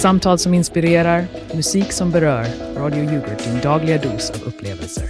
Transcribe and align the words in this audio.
Samtal 0.00 0.38
som 0.38 0.54
inspirerar, 0.54 1.24
musik 1.54 1.92
som 1.92 2.10
berör. 2.10 2.46
Radio 2.76 3.04
Yoghurt, 3.04 3.44
din 3.44 3.60
dagliga 3.62 3.98
dos 3.98 4.30
av 4.30 4.48
upplevelser. 4.48 5.04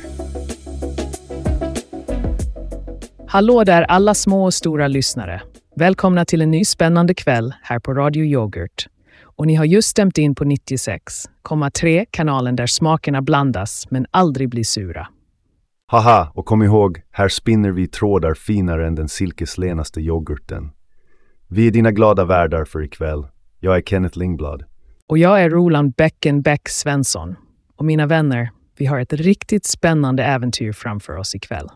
Hallå 3.27 3.65
där 3.65 3.83
alla 3.83 4.15
små 4.15 4.45
och 4.45 4.55
stora 4.55 4.89
lyssnare. 4.89 5.43
Välkomna 5.77 6.25
till 6.25 6.43
en 6.43 6.51
ny 6.51 6.65
spännande 6.65 7.15
kväll 7.15 7.55
här 7.63 7.79
på 7.79 7.95
Radio 7.95 8.25
Yoghurt. 8.25 8.87
Och 9.23 9.47
ni 9.47 9.55
har 9.55 9.65
just 9.65 9.89
stämt 9.89 10.19
in 10.19 10.35
på 10.35 10.45
96,3 10.45 12.05
kanalen 12.11 12.57
där 12.57 12.67
smakerna 12.67 13.23
blandas 13.23 13.87
men 13.91 14.07
aldrig 14.11 14.49
blir 14.49 14.65
sura. 14.65 15.09
Haha, 15.87 16.33
och 16.35 16.47
kom 16.47 16.63
ihåg, 16.63 17.03
här 17.11 17.29
spinner 17.29 17.71
vi 17.71 17.89
trådar 17.89 18.35
finare 18.35 18.87
än 18.87 18.95
den 18.95 19.09
silkeslenaste 19.09 20.01
yoghurten. 20.01 20.71
Vi 21.49 21.67
är 21.67 21.71
dina 21.71 21.91
glada 21.91 22.25
värdar 22.25 22.65
för 22.65 22.85
ikväll. 22.85 23.27
Jag 23.61 23.77
är 23.77 23.83
Kenneth 23.83 24.19
Lingblad. 24.19 24.65
Och 25.11 25.19
jag 25.19 25.43
är 25.43 25.51
Roland 25.51 25.93
Beckenbeck 25.93 26.69
Svensson. 26.69 27.37
Och 27.77 27.85
mina 27.85 28.07
vänner, 28.07 28.51
vi 28.79 28.87
har 28.87 29.01
ett 29.01 29.13
riktigt 29.13 29.65
spännande 29.65 30.25
äventyr 30.25 30.73
framför 30.73 31.17
oss 31.17 31.35
ikväll. 31.35 31.69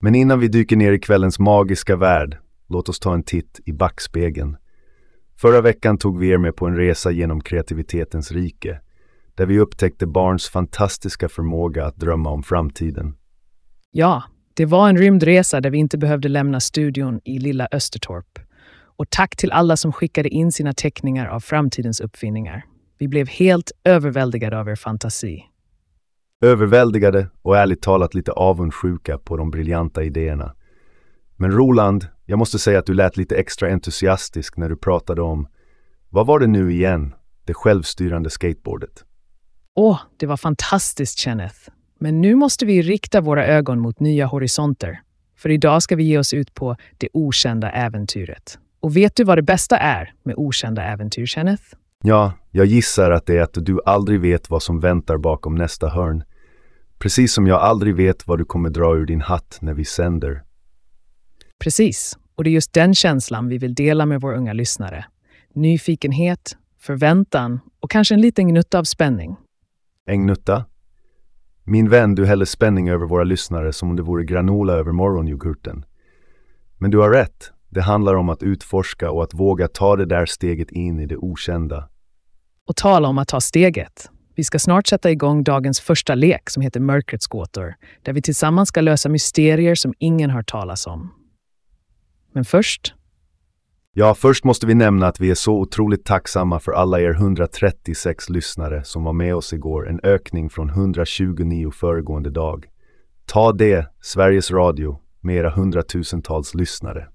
Men 0.00 0.14
innan 0.14 0.40
vi 0.40 0.48
dyker 0.48 0.76
ner 0.76 0.92
i 0.92 0.98
kvällens 0.98 1.38
magiska 1.38 1.96
värld, 1.96 2.38
låt 2.68 2.88
oss 2.88 3.00
ta 3.00 3.14
en 3.14 3.22
titt 3.22 3.60
i 3.64 3.72
backspegeln. 3.72 4.56
Förra 5.40 5.60
veckan 5.60 5.98
tog 5.98 6.18
vi 6.18 6.28
er 6.28 6.38
med 6.38 6.56
på 6.56 6.66
en 6.66 6.76
resa 6.76 7.10
genom 7.10 7.40
kreativitetens 7.40 8.32
rike, 8.32 8.80
där 9.34 9.46
vi 9.46 9.58
upptäckte 9.58 10.06
barns 10.06 10.48
fantastiska 10.48 11.28
förmåga 11.28 11.86
att 11.86 11.96
drömma 11.96 12.30
om 12.30 12.42
framtiden. 12.42 13.14
Ja, 13.90 14.22
det 14.54 14.64
var 14.64 14.88
en 14.88 14.98
rymdresa 14.98 15.60
där 15.60 15.70
vi 15.70 15.78
inte 15.78 15.98
behövde 15.98 16.28
lämna 16.28 16.60
studion 16.60 17.20
i 17.24 17.38
lilla 17.38 17.68
Östertorp. 17.72 18.38
Och 18.96 19.10
tack 19.10 19.36
till 19.36 19.52
alla 19.52 19.76
som 19.76 19.92
skickade 19.92 20.28
in 20.28 20.52
sina 20.52 20.72
teckningar 20.72 21.26
av 21.26 21.40
framtidens 21.40 22.00
uppfinningar. 22.00 22.64
Vi 22.98 23.08
blev 23.08 23.28
helt 23.28 23.72
överväldigade 23.84 24.58
av 24.58 24.68
er 24.68 24.74
fantasi. 24.74 25.44
Överväldigade 26.40 27.28
och 27.42 27.56
ärligt 27.56 27.82
talat 27.82 28.14
lite 28.14 28.32
avundsjuka 28.32 29.18
på 29.18 29.36
de 29.36 29.50
briljanta 29.50 30.02
idéerna. 30.02 30.54
Men 31.36 31.50
Roland, 31.50 32.06
jag 32.24 32.38
måste 32.38 32.58
säga 32.58 32.78
att 32.78 32.86
du 32.86 32.94
lät 32.94 33.16
lite 33.16 33.36
extra 33.36 33.68
entusiastisk 33.68 34.56
när 34.56 34.68
du 34.68 34.76
pratade 34.76 35.22
om, 35.22 35.48
vad 36.10 36.26
var 36.26 36.38
det 36.38 36.46
nu 36.46 36.72
igen, 36.72 37.14
det 37.44 37.54
självstyrande 37.54 38.30
skateboardet? 38.30 39.04
Åh, 39.74 40.00
det 40.16 40.26
var 40.26 40.36
fantastiskt 40.36 41.18
Kenneth. 41.18 41.56
Men 41.98 42.20
nu 42.20 42.34
måste 42.34 42.66
vi 42.66 42.82
rikta 42.82 43.20
våra 43.20 43.46
ögon 43.46 43.80
mot 43.80 44.00
nya 44.00 44.26
horisonter. 44.26 45.00
För 45.36 45.50
idag 45.50 45.82
ska 45.82 45.96
vi 45.96 46.04
ge 46.04 46.18
oss 46.18 46.34
ut 46.34 46.54
på 46.54 46.76
det 46.98 47.08
okända 47.12 47.70
äventyret. 47.70 48.58
Och 48.86 48.96
vet 48.96 49.16
du 49.16 49.24
vad 49.24 49.38
det 49.38 49.42
bästa 49.42 49.78
är 49.78 50.14
med 50.22 50.34
okända 50.36 50.82
äventyr, 50.82 51.26
Kenneth? 51.26 51.62
Ja, 52.04 52.32
jag 52.50 52.66
gissar 52.66 53.10
att 53.10 53.26
det 53.26 53.36
är 53.36 53.42
att 53.42 53.54
du 53.54 53.80
aldrig 53.84 54.20
vet 54.20 54.50
vad 54.50 54.62
som 54.62 54.80
väntar 54.80 55.18
bakom 55.18 55.54
nästa 55.54 55.88
hörn. 55.88 56.24
Precis 56.98 57.32
som 57.32 57.46
jag 57.46 57.60
aldrig 57.60 57.96
vet 57.96 58.26
vad 58.26 58.38
du 58.38 58.44
kommer 58.44 58.70
dra 58.70 58.96
ur 58.96 59.06
din 59.06 59.20
hatt 59.20 59.58
när 59.60 59.74
vi 59.74 59.84
sänder. 59.84 60.42
Precis, 61.58 62.18
och 62.34 62.44
det 62.44 62.50
är 62.50 62.52
just 62.52 62.72
den 62.72 62.94
känslan 62.94 63.48
vi 63.48 63.58
vill 63.58 63.74
dela 63.74 64.06
med 64.06 64.20
våra 64.20 64.36
unga 64.36 64.52
lyssnare. 64.52 65.04
Nyfikenhet, 65.52 66.56
förväntan 66.80 67.60
och 67.80 67.90
kanske 67.90 68.14
en 68.14 68.20
liten 68.20 68.48
gnutta 68.48 68.78
av 68.78 68.84
spänning. 68.84 69.36
En 70.04 70.22
gnutta? 70.22 70.64
Min 71.64 71.88
vän, 71.88 72.14
du 72.14 72.26
häller 72.26 72.44
spänning 72.44 72.88
över 72.88 73.06
våra 73.06 73.24
lyssnare 73.24 73.72
som 73.72 73.90
om 73.90 73.96
det 73.96 74.02
vore 74.02 74.24
granola 74.24 74.72
över 74.72 74.92
morgonyoghurten. 74.92 75.84
Men 76.78 76.90
du 76.90 76.98
har 76.98 77.10
rätt, 77.10 77.52
det 77.76 77.82
handlar 77.82 78.14
om 78.14 78.28
att 78.28 78.42
utforska 78.42 79.10
och 79.10 79.22
att 79.22 79.34
våga 79.34 79.68
ta 79.68 79.96
det 79.96 80.06
där 80.06 80.26
steget 80.26 80.70
in 80.70 81.00
i 81.00 81.06
det 81.06 81.16
okända. 81.16 81.88
Och 82.68 82.76
tala 82.76 83.08
om 83.08 83.18
att 83.18 83.28
ta 83.28 83.40
steget. 83.40 84.10
Vi 84.34 84.44
ska 84.44 84.58
snart 84.58 84.86
sätta 84.86 85.10
igång 85.10 85.44
dagens 85.44 85.80
första 85.80 86.14
lek 86.14 86.50
som 86.50 86.62
heter 86.62 86.80
Mörkrets 86.80 87.26
gåtor, 87.26 87.74
där 88.02 88.12
vi 88.12 88.22
tillsammans 88.22 88.68
ska 88.68 88.80
lösa 88.80 89.08
mysterier 89.08 89.74
som 89.74 89.94
ingen 89.98 90.30
hört 90.30 90.50
talas 90.50 90.86
om. 90.86 91.12
Men 92.32 92.44
först... 92.44 92.94
Ja, 93.92 94.14
först 94.14 94.44
måste 94.44 94.66
vi 94.66 94.74
nämna 94.74 95.06
att 95.06 95.20
vi 95.20 95.30
är 95.30 95.34
så 95.34 95.52
otroligt 95.54 96.04
tacksamma 96.04 96.60
för 96.60 96.72
alla 96.72 97.00
er 97.00 97.10
136 97.10 98.30
lyssnare 98.30 98.84
som 98.84 99.04
var 99.04 99.12
med 99.12 99.34
oss 99.34 99.52
igår, 99.52 99.88
en 99.88 100.00
ökning 100.02 100.50
från 100.50 100.68
129 100.70 101.70
föregående 101.70 102.30
dag. 102.30 102.66
Ta 103.26 103.52
det, 103.52 103.86
Sveriges 104.00 104.50
Radio, 104.50 104.98
med 105.20 105.36
era 105.36 105.50
hundratusentals 105.50 106.54
lyssnare. 106.54 107.08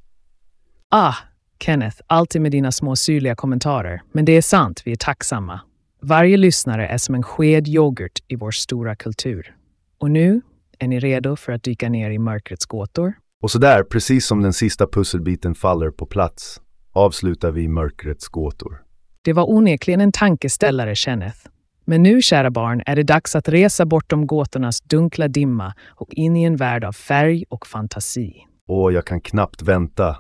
Ah, 0.94 1.16
Kenneth, 1.60 1.98
alltid 2.08 2.42
med 2.42 2.52
dina 2.52 2.72
små 2.72 2.96
syrliga 2.96 3.36
kommentarer. 3.36 4.02
Men 4.12 4.26
det 4.26 4.32
är 4.32 4.42
sant, 4.42 4.82
vi 4.86 4.92
är 4.92 4.96
tacksamma. 4.96 5.60
Varje 6.02 6.38
lyssnare 6.38 6.88
är 6.88 6.98
som 6.98 7.16
en 7.16 7.24
sked 7.24 7.68
yoghurt 7.68 8.20
i 8.28 8.36
vår 8.36 8.52
stora 8.52 8.96
kultur. 8.96 9.56
Och 10.00 10.12
nu, 10.12 10.42
är 10.80 10.88
ni 10.88 11.00
redo 11.00 11.36
för 11.36 11.52
att 11.52 11.64
dyka 11.64 11.90
ner 11.90 12.12
i 12.12 12.20
mörkrets 12.20 12.66
gåtor? 12.66 13.14
Och 13.42 13.52
så 13.52 13.60
där, 13.60 13.84
precis 13.84 14.26
som 14.26 14.42
den 14.42 14.54
sista 14.54 14.88
pusselbiten 14.88 15.56
faller 15.56 15.92
på 15.92 16.06
plats, 16.06 16.62
avslutar 16.94 17.52
vi 17.52 17.68
mörkrets 17.68 18.28
gåtor. 18.28 18.82
Det 19.22 19.34
var 19.34 19.50
onekligen 19.50 20.02
en 20.02 20.12
tankeställare, 20.12 20.96
Kenneth. 20.96 21.40
Men 21.86 22.04
nu, 22.04 22.22
kära 22.22 22.52
barn, 22.52 22.82
är 22.86 22.96
det 22.96 23.04
dags 23.04 23.36
att 23.36 23.50
resa 23.50 23.86
bortom 23.86 24.28
gåtornas 24.28 24.82
dunkla 24.82 25.28
dimma 25.28 25.74
och 25.88 26.14
in 26.14 26.36
i 26.36 26.44
en 26.44 26.56
värld 26.56 26.84
av 26.84 26.94
färg 26.94 27.44
och 27.50 27.68
fantasi. 27.68 28.34
Åh, 28.68 28.94
jag 28.94 29.06
kan 29.06 29.22
knappt 29.22 29.62
vänta. 29.62 30.18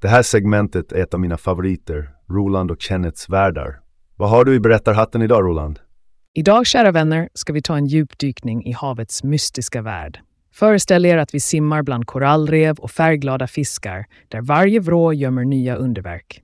Det 0.00 0.08
här 0.08 0.22
segmentet 0.22 0.92
är 0.92 1.02
ett 1.02 1.14
av 1.14 1.20
mina 1.20 1.36
favoriter, 1.36 2.10
Roland 2.28 2.70
och 2.70 2.82
Kenneths 2.82 3.28
världar. 3.28 3.80
Vad 4.16 4.30
har 4.30 4.44
du 4.44 4.54
i 4.54 4.60
berättarhatten 4.60 5.22
idag, 5.22 5.44
Roland? 5.44 5.80
Idag, 6.34 6.66
kära 6.66 6.90
vänner, 6.90 7.28
ska 7.34 7.52
vi 7.52 7.62
ta 7.62 7.76
en 7.76 7.86
djupdykning 7.86 8.66
i 8.66 8.72
havets 8.72 9.24
mystiska 9.24 9.82
värld. 9.82 10.20
Föreställ 10.54 11.06
er 11.06 11.16
att 11.16 11.34
vi 11.34 11.40
simmar 11.40 11.82
bland 11.82 12.06
korallrev 12.06 12.76
och 12.78 12.90
färgglada 12.90 13.46
fiskar, 13.46 14.06
där 14.28 14.40
varje 14.40 14.80
vrå 14.80 15.12
gömmer 15.12 15.44
nya 15.44 15.76
underverk. 15.76 16.42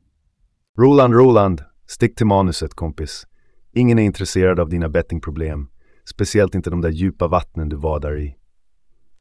Roland, 0.78 1.14
Roland, 1.14 1.62
stick 1.87 2.16
till 2.16 2.26
manuset, 2.26 2.75
kompis. 2.75 3.26
Ingen 3.75 3.98
är 3.98 4.03
intresserad 4.03 4.60
av 4.60 4.69
dina 4.69 4.88
bettingproblem. 4.88 5.69
Speciellt 6.04 6.54
inte 6.54 6.70
de 6.70 6.81
där 6.81 6.91
djupa 6.91 7.28
vattnen 7.28 7.69
du 7.69 7.76
vadar 7.76 8.20
i. 8.20 8.37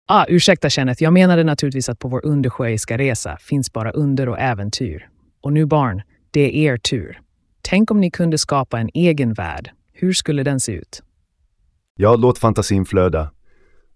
Ah, 0.07 0.25
ursäkta 0.27 0.69
Kenneth, 0.69 1.03
jag 1.03 1.13
menade 1.13 1.43
naturligtvis 1.43 1.89
att 1.89 1.99
på 1.99 2.07
vår 2.07 2.25
undersjöiska 2.25 2.97
resa 2.97 3.37
finns 3.37 3.73
bara 3.73 3.91
under 3.91 4.29
och 4.29 4.39
äventyr. 4.39 5.09
Och 5.41 5.53
nu 5.53 5.65
barn, 5.65 6.01
det 6.31 6.41
är 6.41 6.73
er 6.73 6.77
tur. 6.77 7.21
Tänk 7.61 7.91
om 7.91 7.99
ni 7.99 8.11
kunde 8.11 8.37
skapa 8.37 8.79
en 8.79 8.89
egen 8.93 9.33
värld. 9.33 9.71
Hur 9.93 10.13
skulle 10.13 10.43
den 10.43 10.59
se 10.59 10.71
ut? 10.71 11.03
Ja, 11.95 12.15
låt 12.15 12.37
fantasin 12.37 12.85
flöda. 12.85 13.31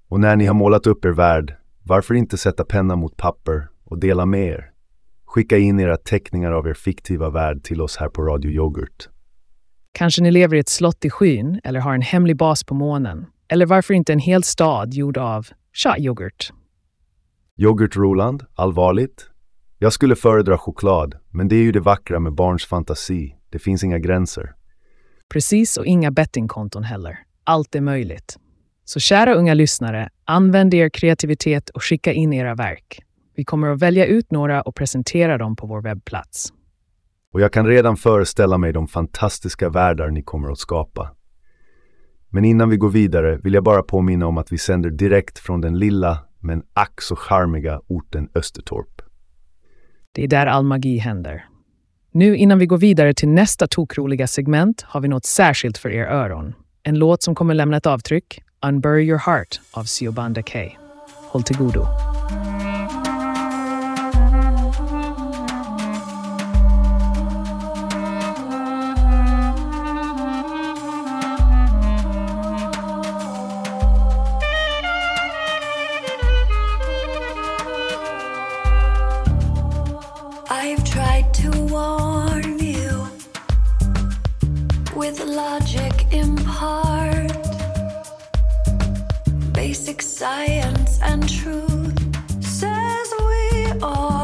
Och 0.08 0.20
när 0.20 0.36
ni 0.36 0.46
har 0.46 0.54
målat 0.54 0.88
upp 0.88 1.06
er 1.06 1.10
värld, 1.10 1.56
varför 1.84 2.14
inte 2.14 2.38
sätta 2.38 2.66
penna 2.66 2.96
mot 2.96 3.18
papper 3.18 3.68
och 3.84 4.00
dela 4.00 4.26
med 4.26 4.48
er? 4.48 4.72
Skicka 5.26 5.58
in 5.58 5.80
era 5.80 5.98
teckningar 5.98 6.52
av 6.52 6.68
er 6.68 6.74
fiktiva 6.74 7.30
värld 7.30 7.64
till 7.64 7.82
oss 7.82 7.98
här 7.98 8.10
på 8.10 8.22
Radio 8.22 8.52
Yoghurt. 8.52 9.10
Kanske 9.92 10.22
ni 10.22 10.32
lever 10.32 10.56
i 10.56 10.60
ett 10.60 10.70
slott 10.70 11.06
i 11.06 11.10
skyn 11.10 11.60
eller 11.64 11.80
har 11.80 11.94
en 11.94 12.02
hemlig 12.02 12.38
bas 12.38 12.64
på 12.64 12.74
månen. 12.74 13.26
Eller 13.48 13.66
varför 13.66 13.94
inte 13.94 14.14
en 14.14 14.20
hel 14.20 14.44
stad 14.44 14.94
gjord 14.94 15.18
av 15.18 15.48
yoghurt? 15.98 16.52
Yoghurt 17.58 17.96
Roland, 17.96 18.46
allvarligt? 18.56 19.30
Jag 19.78 19.94
skulle 19.94 20.16
föredra 20.16 20.58
choklad, 20.58 21.16
men 21.30 21.48
det 21.48 21.56
är 21.56 21.64
ju 21.64 21.72
det 21.72 21.80
vackra 21.80 22.20
med 22.20 22.34
barns 22.34 22.66
fantasi. 22.66 23.36
Det 23.50 23.60
finns 23.60 23.84
inga 23.84 24.00
gränser. 24.00 24.54
Precis, 25.30 25.78
och 25.78 25.86
inga 25.86 26.12
bettingkonton 26.12 26.84
heller. 26.84 27.20
Allt 27.44 27.76
är 27.76 27.82
möjligt. 27.82 28.38
Så 28.86 29.00
kära 29.00 29.34
unga 29.34 29.54
lyssnare, 29.54 30.10
använd 30.26 30.74
er 30.74 30.90
kreativitet 30.90 31.70
och 31.70 31.84
skicka 31.84 32.14
in 32.14 32.34
era 32.34 32.56
verk. 32.56 33.00
Vi 33.36 33.44
kommer 33.46 33.70
att 33.70 33.82
välja 33.82 34.06
ut 34.06 34.32
några 34.32 34.62
och 34.62 34.76
presentera 34.76 35.38
dem 35.38 35.56
på 35.56 35.68
vår 35.68 35.82
webbplats. 35.82 36.54
Och 37.34 37.42
jag 37.42 37.54
kan 37.54 37.68
redan 37.68 37.98
föreställa 37.98 38.58
mig 38.58 38.74
de 38.74 38.88
fantastiska 38.88 39.70
världar 39.70 40.10
ni 40.10 40.24
kommer 40.24 40.52
att 40.52 40.60
skapa. 40.60 41.16
Men 42.38 42.46
innan 42.46 42.70
vi 42.70 42.78
går 42.78 42.90
vidare 42.90 43.38
vill 43.44 43.54
jag 43.54 43.64
bara 43.64 43.84
påminna 43.84 44.28
om 44.28 44.38
att 44.38 44.52
vi 44.52 44.58
sänder 44.58 44.90
direkt 44.90 45.40
från 45.40 45.62
den 45.62 45.80
lilla, 45.80 46.20
men 46.40 46.64
ack 46.74 47.02
så 47.02 47.16
charmiga 47.16 47.82
orten 47.88 48.30
Östertorp. 48.36 49.02
Det 50.12 50.24
är 50.24 50.28
där 50.28 50.46
all 50.46 50.64
magi 50.64 50.98
händer. 50.98 51.46
Nu 52.12 52.36
innan 52.36 52.60
vi 52.60 52.66
går 52.66 52.78
vidare 52.78 53.14
till 53.14 53.30
nästa 53.30 53.68
tokroliga 53.68 54.28
segment 54.28 54.82
har 54.82 55.02
vi 55.02 55.08
något 55.08 55.26
särskilt 55.26 55.78
för 55.78 55.90
er 55.90 56.06
öron. 56.06 56.54
En 56.84 57.00
låt 57.00 57.24
som 57.24 57.36
kommer 57.36 57.54
lämna 57.54 57.78
ett 57.78 57.86
avtryck, 57.86 58.42
Unbury 58.66 59.04
Your 59.04 59.20
Heart 59.20 59.62
av 59.72 59.84
Siobhan 59.84 60.36
Kay. 60.46 60.70
Håll 61.32 61.44
till 61.44 61.58
godo. 61.58 61.86
Science 90.02 91.00
and 91.02 91.28
truth 91.28 91.98
says 92.44 93.14
we 93.20 93.72
are 93.82 94.17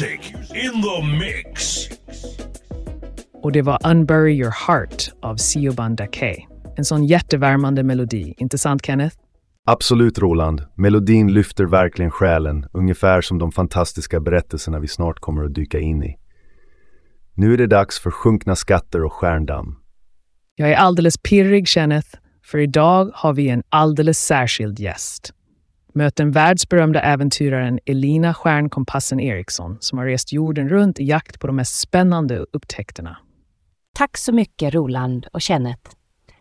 music 0.00 0.32
in 0.54 0.82
the 0.82 1.02
mix. 1.18 1.86
Och 3.42 3.52
det 3.52 3.62
var 3.62 3.78
Unbury 3.84 4.32
Your 4.32 4.54
Heart 4.66 5.12
av 5.22 5.36
Siobhan 5.36 5.96
Dakay. 5.96 6.46
En 6.76 6.84
sån 6.84 7.04
hjärtevärmande 7.04 7.82
melodi, 7.82 8.34
inte 8.38 8.58
sant 8.58 8.86
Kenneth? 8.86 9.16
Absolut 9.66 10.18
Roland, 10.18 10.62
melodin 10.76 11.32
lyfter 11.32 11.64
verkligen 11.64 12.10
själen, 12.10 12.66
ungefär 12.72 13.20
som 13.20 13.38
de 13.38 13.52
fantastiska 13.52 14.20
berättelserna 14.20 14.78
vi 14.78 14.88
snart 14.88 15.20
kommer 15.20 15.44
att 15.44 15.54
dyka 15.54 15.78
in 15.78 16.02
i. 16.02 16.16
Nu 17.34 17.52
är 17.52 17.58
det 17.58 17.66
dags 17.66 18.00
för 18.00 18.10
sjunkna 18.10 18.56
skatter 18.56 19.04
och 19.04 19.12
stjärndamm. 19.12 19.76
Jag 20.54 20.70
är 20.70 20.76
alldeles 20.76 21.18
pirrig 21.18 21.68
Kenneth, 21.68 22.08
för 22.44 22.58
idag 22.58 23.10
har 23.14 23.32
vi 23.32 23.48
en 23.48 23.62
alldeles 23.68 24.18
särskild 24.18 24.80
gäst. 24.80 25.34
Möt 25.94 26.16
den 26.16 26.30
världsberömda 26.30 27.00
äventyraren 27.00 27.78
Elina 27.86 28.34
Stjärnkompassen 28.34 29.20
Eriksson 29.20 29.76
som 29.80 29.98
har 29.98 30.06
rest 30.06 30.32
jorden 30.32 30.68
runt 30.68 31.00
i 31.00 31.04
jakt 31.04 31.40
på 31.40 31.46
de 31.46 31.56
mest 31.56 31.80
spännande 31.80 32.46
upptäckterna. 32.52 33.16
Tack 33.94 34.16
så 34.16 34.32
mycket 34.32 34.74
Roland 34.74 35.26
och 35.32 35.40
Kenneth. 35.40 35.90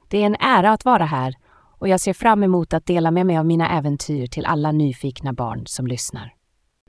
Det 0.07 0.17
är 0.17 0.25
en 0.25 0.35
ära 0.35 0.71
att 0.71 0.85
vara 0.85 1.05
här 1.05 1.35
och 1.79 1.87
jag 1.87 1.99
ser 1.99 2.13
fram 2.13 2.43
emot 2.43 2.73
att 2.73 2.85
dela 2.85 3.11
med 3.11 3.25
mig 3.25 3.37
av 3.37 3.45
mina 3.45 3.77
äventyr 3.77 4.27
till 4.27 4.45
alla 4.45 4.71
nyfikna 4.71 5.33
barn 5.33 5.63
som 5.65 5.87
lyssnar. 5.87 6.33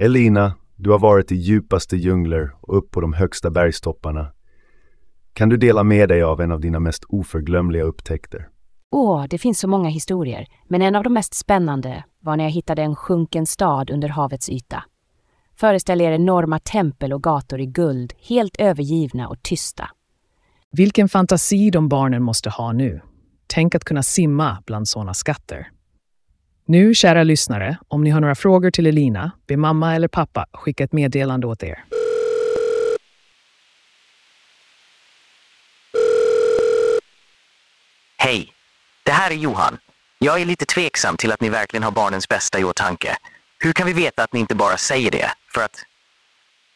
Elina, 0.01 0.55
du 0.77 0.91
har 0.91 0.99
varit 0.99 1.33
i 1.33 1.37
djupaste 1.37 1.97
djungler 1.97 2.53
och 2.61 2.79
upp 2.79 2.91
på 2.91 3.01
de 3.01 3.13
högsta 3.13 3.51
bergstopparna. 3.51 4.33
Kan 5.33 5.49
du 5.49 5.57
dela 5.57 5.83
med 5.83 6.09
dig 6.09 6.23
av 6.23 6.41
en 6.41 6.53
av 6.53 6.61
dina 6.61 6.81
mest 6.81 7.05
oförglömliga 7.09 7.83
upptäckter? 7.83 8.49
Åh, 8.93 9.27
det 9.31 9.39
finns 9.39 9.59
så 9.59 9.69
många 9.69 9.89
historier, 9.89 10.47
men 10.69 10.83
en 10.83 10.97
av 10.97 11.05
de 11.05 11.13
mest 11.13 11.35
spännande 11.35 12.05
var 12.21 12.37
när 12.37 12.45
jag 12.45 12.51
hittade 12.51 12.83
en 12.83 12.97
sjunken 12.97 13.47
stad 13.47 13.91
under 13.91 14.09
havets 14.09 14.49
yta. 14.49 14.85
Föreställ 15.57 16.01
er 16.01 16.13
enorma 16.13 16.59
tempel 16.59 17.13
och 17.13 17.23
gator 17.23 17.61
i 17.61 17.67
guld, 17.67 18.13
helt 18.29 18.57
övergivna 18.57 19.29
och 19.29 19.43
tysta. 19.43 19.91
Vilken 20.73 21.09
fantasi 21.09 21.71
de 21.71 21.89
barnen 21.89 22.23
måste 22.23 22.51
ha 22.51 22.73
nu. 22.73 23.01
Tänk 23.47 23.75
att 23.75 23.85
kunna 23.85 24.03
simma 24.03 24.63
bland 24.67 24.89
sådana 24.89 25.15
skatter. 25.15 25.71
Nu, 26.65 26.95
kära 26.95 27.23
lyssnare, 27.23 27.79
om 27.89 28.05
ni 28.05 28.11
har 28.11 28.21
några 28.21 28.35
frågor 28.35 28.71
till 28.71 28.87
Elina, 28.87 29.31
be 29.47 29.57
mamma 29.57 29.95
eller 29.95 30.09
pappa 30.09 30.47
skicka 30.53 30.85
ett 30.85 30.93
meddelande 30.93 31.47
åt 31.47 31.63
er. 31.63 31.85
Hej! 38.19 38.53
Det 39.11 39.15
här 39.15 39.31
är 39.31 39.35
Johan. 39.35 39.77
Jag 40.19 40.41
är 40.41 40.47
lite 40.47 40.65
tveksam 40.67 41.17
till 41.17 41.33
att 41.33 41.41
ni 41.41 41.49
verkligen 41.49 41.83
har 41.83 41.93
barnens 41.93 42.29
bästa 42.29 42.59
i 42.61 42.65
åtanke. 42.65 43.17
Hur 43.59 43.73
kan 43.73 43.87
vi 43.87 43.93
veta 43.93 44.23
att 44.23 44.33
ni 44.33 44.41
inte 44.41 44.55
bara 44.55 44.77
säger 44.77 45.11
det? 45.11 45.27
För 45.55 45.61
att... 45.61 45.77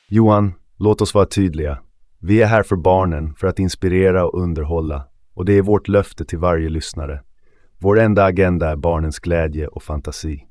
Johan, 0.08 0.54
låt 0.78 1.00
oss 1.00 1.14
vara 1.14 1.26
tydliga. 1.26 1.78
Vi 2.20 2.42
är 2.42 2.46
här 2.46 2.62
för 2.62 2.76
barnen, 2.76 3.34
för 3.34 3.46
att 3.46 3.58
inspirera 3.58 4.26
och 4.26 4.42
underhålla. 4.42 5.04
Och 5.34 5.44
det 5.44 5.52
är 5.52 5.62
vårt 5.62 5.88
löfte 5.88 6.24
till 6.24 6.38
varje 6.38 6.68
lyssnare. 6.68 7.20
Vår 7.78 8.00
enda 8.00 8.24
agenda 8.24 8.70
är 8.70 8.76
barnens 8.76 9.18
glädje 9.18 9.66
och 9.66 9.82
fantasi. 9.82 10.46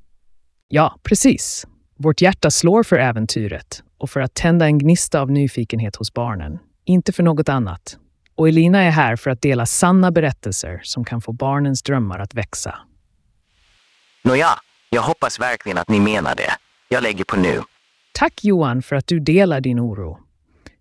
Ja, 0.68 1.00
precis. 1.04 1.68
Vårt 1.98 2.22
hjärta 2.22 2.52
slår 2.52 2.84
för 2.84 2.98
äventyret 2.98 3.84
och 3.98 4.10
för 4.10 4.20
att 4.20 4.34
tända 4.34 4.66
en 4.66 4.78
gnista 4.78 5.22
av 5.22 5.32
nyfikenhet 5.32 5.96
hos 5.96 6.14
barnen. 6.14 6.60
Inte 6.86 7.12
för 7.12 7.24
något 7.24 7.50
annat. 7.50 7.98
Och 8.36 8.48
Elina 8.48 8.84
är 8.84 8.90
här 8.92 9.16
för 9.16 9.32
att 9.32 9.42
dela 9.42 9.66
sanna 9.66 10.12
berättelser 10.12 10.80
som 10.84 11.06
kan 11.06 11.22
få 11.22 11.32
barnens 11.32 11.84
drömmar 11.84 12.20
att 12.20 12.34
växa. 12.34 12.76
Nåja, 14.24 14.50
jag 14.90 15.02
hoppas 15.02 15.40
verkligen 15.40 15.78
att 15.78 15.90
ni 15.90 16.00
menar 16.00 16.36
det. 16.36 16.52
Jag 16.88 17.04
lägger 17.04 17.24
på 17.24 17.36
nu. 17.40 17.62
Tack 18.14 18.44
Johan 18.44 18.82
för 18.82 18.96
att 18.96 19.08
du 19.08 19.20
delar 19.20 19.62
din 19.62 19.80
oro. 19.80 20.20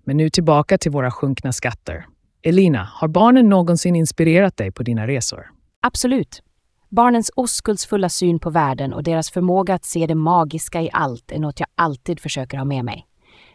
Men 0.04 0.16
nu 0.16 0.30
tillbaka 0.30 0.78
till 0.78 0.90
våra 0.90 1.10
sjunkna 1.10 1.52
skatter. 1.52 2.06
Elina, 2.42 2.88
har 2.92 3.08
barnen 3.08 3.48
någonsin 3.48 3.96
inspirerat 3.96 4.56
dig 4.56 4.72
på 4.72 4.82
dina 4.82 5.06
resor? 5.06 5.50
Absolut. 5.80 6.42
Barnens 6.88 7.30
oskuldsfulla 7.36 8.08
syn 8.08 8.38
på 8.38 8.50
världen 8.50 8.92
och 8.92 9.02
deras 9.02 9.30
förmåga 9.30 9.74
att 9.74 9.84
se 9.84 10.06
det 10.06 10.14
magiska 10.14 10.82
i 10.82 10.90
allt 10.92 11.32
är 11.32 11.38
något 11.38 11.60
jag 11.60 11.68
alltid 11.74 12.20
försöker 12.20 12.58
ha 12.58 12.64
med 12.64 12.84
mig. 12.84 13.06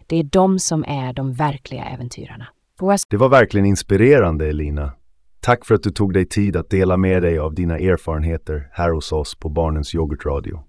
Det 0.07 0.15
är 0.15 0.23
de 0.23 0.59
som 0.59 0.83
är 0.88 1.13
de 1.13 1.33
verkliga 1.33 1.83
äventyrarna. 1.83 2.47
Det 3.09 3.18
var 3.18 3.29
verkligen 3.29 3.65
inspirerande, 3.65 4.47
Elina. 4.47 4.91
Tack 5.39 5.65
för 5.65 5.75
att 5.75 5.83
du 5.83 5.89
tog 5.91 6.13
dig 6.13 6.25
tid 6.25 6.56
att 6.56 6.69
dela 6.69 6.97
med 6.97 7.21
dig 7.21 7.39
av 7.39 7.53
dina 7.53 7.77
erfarenheter 7.77 8.69
här 8.71 8.91
hos 8.91 9.12
oss 9.12 9.35
på 9.35 9.50
Barnens 9.50 9.95
Yoghurtradio. 9.95 10.63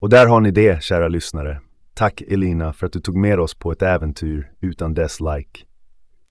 Och 0.00 0.08
där 0.08 0.26
har 0.26 0.40
ni 0.40 0.50
det, 0.50 0.82
kära 0.82 1.08
lyssnare. 1.08 1.60
Tack 1.94 2.20
Elina 2.20 2.72
för 2.72 2.86
att 2.86 2.92
du 2.92 3.00
tog 3.00 3.16
med 3.16 3.40
oss 3.40 3.54
på 3.54 3.72
ett 3.72 3.82
äventyr 3.82 4.50
utan 4.60 4.94
dess 4.94 5.20
like. 5.20 5.60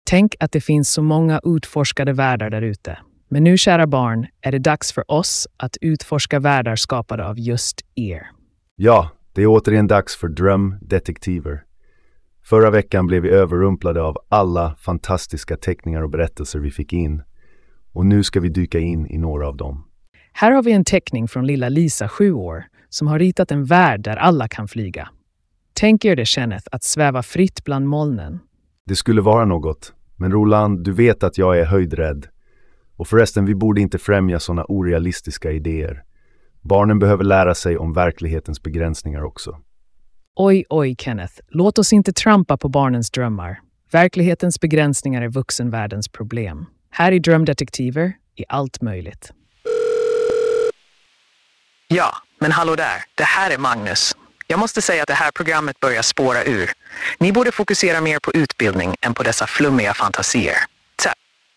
Tänk 0.04 0.36
att 0.40 0.52
det 0.52 0.62
finns 0.62 0.90
så 0.90 1.02
många 1.02 1.42
utforskade 1.44 2.14
världar 2.14 2.50
där 2.50 2.62
ute. 2.62 2.98
Men 3.30 3.44
nu, 3.44 3.58
kära 3.58 3.88
barn, 3.88 4.28
är 4.42 4.52
det 4.52 4.60
dags 4.60 4.94
för 4.94 5.12
oss 5.12 5.48
att 5.58 5.78
utforska 5.82 6.40
världar 6.40 6.76
skapade 6.76 7.28
av 7.28 7.40
just 7.40 7.82
er. 7.96 8.22
Ja, 8.76 9.10
det 9.34 9.42
är 9.42 9.48
återigen 9.48 9.88
dags 9.88 10.16
för 10.16 10.28
drömdetektiver. 10.28 11.64
Förra 12.50 12.70
veckan 12.70 13.08
blev 13.08 13.22
vi 13.22 13.30
överrumplade 13.30 14.02
av 14.02 14.18
alla 14.30 14.76
fantastiska 14.76 15.58
teckningar 15.58 16.02
och 16.02 16.10
berättelser 16.10 16.60
vi 16.60 16.72
fick 16.72 16.94
in. 16.94 17.24
Och 17.94 18.06
nu 18.06 18.24
ska 18.24 18.40
vi 18.40 18.50
dyka 18.50 18.80
in 18.80 19.08
i 19.08 19.18
några 19.18 19.48
av 19.48 19.58
dem. 19.58 19.86
Här 20.34 20.52
har 20.52 20.64
vi 20.64 20.72
en 20.72 20.86
teckning 20.86 21.28
från 21.28 21.48
lilla 21.48 21.70
Lisa, 21.70 22.10
sju 22.10 22.32
år, 22.32 22.64
som 22.90 23.08
har 23.08 23.20
ritat 23.20 23.52
en 23.52 23.66
värld 23.66 24.02
där 24.02 24.18
alla 24.18 24.48
kan 24.48 24.68
flyga. 24.68 25.10
Tänk 25.74 26.06
er 26.06 26.16
det, 26.16 26.26
Kenneth, 26.26 26.68
att 26.72 26.84
sväva 26.84 27.24
fritt 27.24 27.64
bland 27.64 27.88
molnen. 27.88 28.40
Det 28.86 28.96
skulle 28.96 29.22
vara 29.22 29.46
något, 29.46 29.94
men 30.16 30.32
Roland, 30.32 30.84
du 30.84 30.92
vet 30.92 31.24
att 31.24 31.38
jag 31.38 31.60
är 31.60 31.66
höjdrädd. 31.66 32.28
Och 32.96 33.08
förresten, 33.08 33.46
vi 33.46 33.56
borde 33.56 33.82
inte 33.82 33.98
främja 33.98 34.40
sådana 34.40 34.66
orealistiska 34.68 35.52
idéer. 35.52 36.04
Barnen 36.62 37.00
behöver 37.00 37.24
lära 37.24 37.56
sig 37.56 37.78
om 37.78 37.94
verklighetens 37.94 38.64
begränsningar 38.64 39.24
också. 39.24 39.58
Oj, 40.36 40.66
oj, 40.70 40.96
Kenneth. 41.00 41.34
Låt 41.50 41.78
oss 41.80 41.94
inte 41.94 42.14
trampa 42.14 42.58
på 42.58 42.70
barnens 42.70 43.12
drömmar. 43.12 43.60
Verklighetens 43.92 44.60
begränsningar 44.60 45.22
är 45.22 45.28
vuxenvärldens 45.28 46.08
problem. 46.08 46.66
Här 46.92 47.12
i 47.12 47.20
Drömdetektiver 47.20 48.14
är 48.36 48.46
allt 48.50 48.82
möjligt. 48.82 49.32
Ja, 51.88 52.12
men 52.40 52.52
hallå 52.52 52.76
där. 52.76 53.04
Det 53.16 53.24
här 53.24 53.52
är 53.52 53.58
Magnus. 53.58 54.16
Jag 54.48 54.60
måste 54.60 54.82
säga 54.82 55.02
att 55.02 55.08
det 55.08 55.14
här 55.14 55.32
programmet 55.32 55.80
börjar 55.80 56.02
spåra 56.02 56.44
ur. 56.44 56.70
Ni 57.20 57.32
borde 57.32 57.52
fokusera 57.52 58.02
mer 58.02 58.20
på 58.20 58.32
utbildning 58.34 58.96
än 59.02 59.14
på 59.14 59.24
dessa 59.24 59.48
flummiga 59.48 59.94
fantasier. 59.94 60.56
Så, 61.04 61.10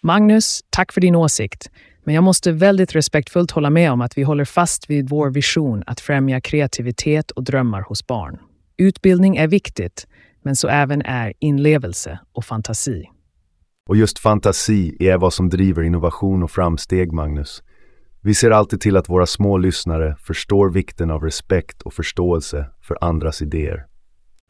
Magnus, 0.02 0.60
tack 0.70 0.92
för 0.92 1.00
din 1.00 1.16
åsikt. 1.16 1.70
Men 2.04 2.14
jag 2.14 2.24
måste 2.24 2.52
väldigt 2.52 2.94
respektfullt 2.94 3.50
hålla 3.50 3.70
med 3.70 3.92
om 3.92 4.00
att 4.00 4.18
vi 4.18 4.22
håller 4.22 4.44
fast 4.44 4.90
vid 4.90 5.08
vår 5.08 5.30
vision 5.30 5.82
att 5.86 6.00
främja 6.00 6.40
kreativitet 6.40 7.30
och 7.30 7.44
drömmar 7.44 7.80
hos 7.80 8.06
barn. 8.06 8.38
Utbildning 8.82 9.36
är 9.36 9.48
viktigt, 9.48 10.06
men 10.44 10.56
så 10.56 10.68
även 10.68 11.02
är 11.02 11.32
inlevelse 11.38 12.18
och 12.32 12.44
fantasi. 12.44 13.04
Och 13.88 13.96
just 13.96 14.18
fantasi 14.18 14.96
är 15.00 15.18
vad 15.18 15.32
som 15.32 15.48
driver 15.48 15.82
innovation 15.82 16.42
och 16.42 16.50
framsteg, 16.50 17.12
Magnus. 17.12 17.62
Vi 18.22 18.34
ser 18.34 18.50
alltid 18.50 18.80
till 18.80 18.96
att 18.96 19.08
våra 19.08 19.26
små 19.26 19.58
lyssnare 19.58 20.16
förstår 20.20 20.70
vikten 20.70 21.10
av 21.10 21.22
respekt 21.22 21.82
och 21.82 21.92
förståelse 21.92 22.66
för 22.80 22.98
andras 23.00 23.42
idéer. 23.42 23.86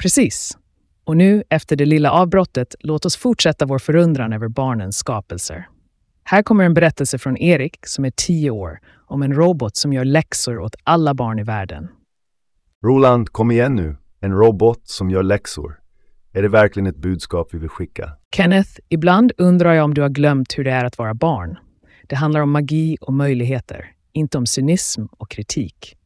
Precis. 0.02 0.58
Och 1.04 1.16
nu, 1.16 1.42
efter 1.48 1.76
det 1.76 1.86
lilla 1.86 2.10
avbrottet, 2.10 2.74
låt 2.80 3.04
oss 3.04 3.16
fortsätta 3.16 3.66
vår 3.66 3.78
förundran 3.78 4.32
över 4.32 4.48
barnens 4.48 4.96
skapelser. 4.96 5.68
Här 6.24 6.42
kommer 6.42 6.64
en 6.64 6.74
berättelse 6.74 7.18
från 7.18 7.36
Erik, 7.36 7.86
som 7.86 8.04
är 8.04 8.12
tio 8.16 8.50
år, 8.50 8.78
om 9.06 9.22
en 9.22 9.34
robot 9.34 9.76
som 9.76 9.92
gör 9.92 10.04
läxor 10.04 10.58
åt 10.58 10.74
alla 10.84 11.14
barn 11.14 11.38
i 11.38 11.42
världen. 11.42 11.88
Roland, 12.84 13.28
kom 13.28 13.50
igen 13.50 13.74
nu. 13.74 13.96
En 14.24 14.32
robot 14.32 14.80
som 14.84 15.10
gör 15.10 15.22
läxor. 15.22 15.80
Är 16.32 16.42
det 16.42 16.48
verkligen 16.48 16.86
ett 16.86 16.96
budskap 16.96 17.48
vi 17.52 17.58
vill 17.58 17.68
skicka? 17.68 18.12
Kenneth, 18.36 18.70
ibland 18.88 19.32
undrar 19.38 19.74
jag 19.74 19.84
om 19.84 19.94
du 19.94 20.02
har 20.02 20.08
glömt 20.08 20.58
hur 20.58 20.64
det 20.64 20.70
är 20.70 20.84
att 20.84 20.98
vara 20.98 21.14
barn. 21.14 21.58
Det 22.08 22.16
handlar 22.16 22.40
om 22.40 22.50
magi 22.50 22.96
och 23.00 23.12
möjligheter, 23.12 23.86
inte 24.12 24.38
om 24.38 24.46
cynism 24.46 25.04
och 25.18 25.30
kritik. 25.30 25.96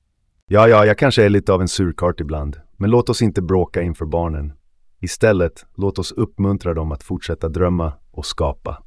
Ja, 0.46 0.68
ja, 0.68 0.86
jag 0.86 0.98
kanske 0.98 1.24
är 1.24 1.28
lite 1.28 1.52
av 1.52 1.60
en 1.60 1.68
surkart 1.68 2.20
ibland. 2.20 2.56
Men 2.76 2.90
låt 2.90 3.08
oss 3.08 3.22
inte 3.22 3.42
bråka 3.42 3.82
inför 3.82 4.06
barnen. 4.06 4.52
Istället, 5.00 5.66
låt 5.76 5.98
oss 5.98 6.12
uppmuntra 6.12 6.74
dem 6.74 6.92
att 6.92 7.02
fortsätta 7.02 7.48
drömma 7.48 7.92
och 8.10 8.26
skapa. 8.26 8.82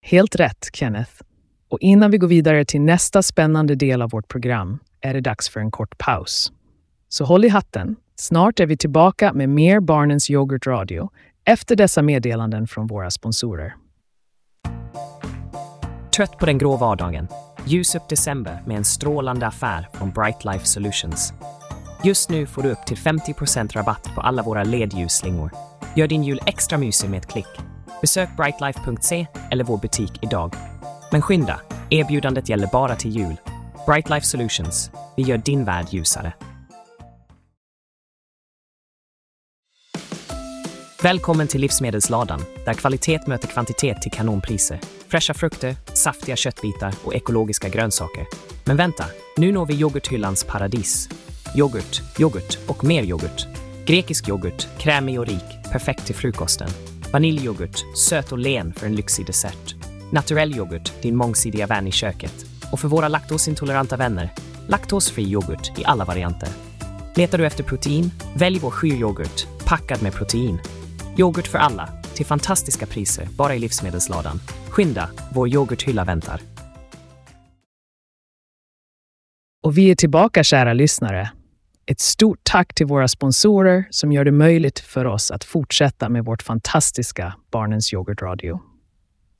Helt 0.00 0.36
rätt, 0.36 0.70
Kenneth. 0.72 1.12
Och 1.68 1.78
innan 1.80 2.10
vi 2.10 2.18
går 2.18 2.28
vidare 2.28 2.64
till 2.64 2.80
nästa 2.80 3.22
spännande 3.22 3.74
del 3.74 4.02
av 4.02 4.10
vårt 4.10 4.28
program 4.28 4.78
är 5.00 5.14
det 5.14 5.20
dags 5.20 5.48
för 5.48 5.60
en 5.60 5.70
kort 5.70 5.98
paus. 5.98 6.52
Så 7.08 7.24
håll 7.24 7.44
i 7.44 7.48
hatten. 7.48 7.96
Snart 8.16 8.60
är 8.60 8.66
vi 8.66 8.76
tillbaka 8.76 9.32
med 9.32 9.48
mer 9.48 9.80
Barnens 9.80 10.30
Yoghurt-radio 10.30 11.10
efter 11.44 11.76
dessa 11.76 12.02
meddelanden 12.02 12.66
från 12.66 12.86
våra 12.86 13.10
sponsorer. 13.10 13.74
Trött 16.16 16.38
på 16.38 16.46
den 16.46 16.58
grå 16.58 16.76
vardagen? 16.76 17.28
Ljus 17.66 17.94
upp 17.94 18.08
december 18.08 18.62
med 18.66 18.76
en 18.76 18.84
strålande 18.84 19.46
affär 19.46 19.88
från 19.94 20.10
Bright 20.10 20.44
Life 20.44 20.66
Solutions. 20.66 21.32
Just 22.04 22.30
nu 22.30 22.46
får 22.46 22.62
du 22.62 22.70
upp 22.70 22.86
till 22.86 22.96
50% 22.96 23.72
rabatt 23.72 24.10
på 24.14 24.20
alla 24.20 24.42
våra 24.42 24.64
ledljusslingor. 24.64 25.50
Gör 25.96 26.06
din 26.06 26.24
jul 26.24 26.40
extra 26.46 26.78
mysig 26.78 27.10
med 27.10 27.18
ett 27.18 27.30
klick. 27.30 27.46
Besök 28.00 28.28
brightlife.se 28.36 29.26
eller 29.50 29.64
vår 29.64 29.78
butik 29.78 30.12
idag. 30.22 30.54
Men 31.12 31.22
skynda, 31.22 31.60
erbjudandet 31.90 32.48
gäller 32.48 32.68
bara 32.72 32.96
till 32.96 33.16
jul. 33.16 33.36
Bright 33.86 34.10
Life 34.10 34.26
Solutions, 34.26 34.90
vi 35.16 35.22
gör 35.22 35.38
din 35.38 35.64
värld 35.64 35.86
ljusare. 35.90 36.32
Välkommen 41.04 41.48
till 41.48 41.60
Livsmedelsladan, 41.60 42.44
där 42.64 42.74
kvalitet 42.74 43.26
möter 43.26 43.48
kvantitet 43.48 44.02
till 44.02 44.10
kanonpriser. 44.10 44.80
Fräscha 45.08 45.34
frukter, 45.34 45.76
saftiga 45.94 46.36
köttbitar 46.36 46.94
och 47.04 47.14
ekologiska 47.14 47.68
grönsaker. 47.68 48.26
Men 48.64 48.76
vänta, 48.76 49.04
nu 49.36 49.52
når 49.52 49.66
vi 49.66 49.74
yoghurthyllans 49.74 50.44
paradis. 50.44 51.08
Yoghurt, 51.56 52.02
yoghurt 52.18 52.58
och 52.66 52.84
mer 52.84 53.02
yoghurt. 53.02 53.46
Grekisk 53.86 54.28
yoghurt, 54.28 54.68
krämig 54.78 55.20
och 55.20 55.26
rik, 55.26 55.44
perfekt 55.72 56.06
till 56.06 56.14
frukosten. 56.14 56.68
Vaniljyoghurt, 57.12 57.98
söt 57.98 58.32
och 58.32 58.38
len 58.38 58.72
för 58.72 58.86
en 58.86 58.96
lyxig 58.96 59.26
dessert. 59.26 59.74
Naturell 60.12 60.56
yoghurt, 60.56 60.92
din 61.02 61.16
mångsidiga 61.16 61.66
vän 61.66 61.86
i 61.86 61.92
köket. 61.92 62.46
Och 62.72 62.80
för 62.80 62.88
våra 62.88 63.08
laktosintoleranta 63.08 63.96
vänner, 63.96 64.32
laktosfri 64.68 65.24
yoghurt 65.24 65.78
i 65.78 65.84
alla 65.84 66.04
varianter. 66.04 66.48
Letar 67.16 67.38
du 67.38 67.46
efter 67.46 67.64
protein? 67.64 68.10
Välj 68.36 68.58
vår 68.58 68.70
skyryoghurt, 68.70 69.46
packad 69.64 70.02
med 70.02 70.12
protein. 70.12 70.58
Yoghurt 71.18 71.46
för 71.46 71.58
alla, 71.58 71.88
till 72.14 72.26
fantastiska 72.26 72.86
priser, 72.86 73.28
bara 73.36 73.54
i 73.54 73.58
livsmedelsladan. 73.58 74.40
Skynda, 74.68 75.08
vår 75.34 75.48
yoghurthylla 75.48 76.04
väntar. 76.04 76.40
Och 79.62 79.78
vi 79.78 79.90
är 79.90 79.94
tillbaka, 79.94 80.44
kära 80.44 80.72
lyssnare. 80.72 81.30
Ett 81.86 82.00
stort 82.00 82.38
tack 82.42 82.74
till 82.74 82.86
våra 82.86 83.08
sponsorer 83.08 83.84
som 83.90 84.12
gör 84.12 84.24
det 84.24 84.32
möjligt 84.32 84.78
för 84.78 85.04
oss 85.04 85.30
att 85.30 85.44
fortsätta 85.44 86.08
med 86.08 86.24
vårt 86.24 86.42
fantastiska 86.42 87.34
Barnens 87.50 87.92
Yoghurt-radio. 87.92 88.60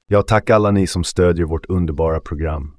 Ja, 0.06 0.22
tack 0.22 0.50
alla 0.50 0.70
ni 0.70 0.86
som 0.86 1.04
stödjer 1.04 1.46
vårt 1.46 1.66
underbara 1.66 2.20
program. 2.20 2.76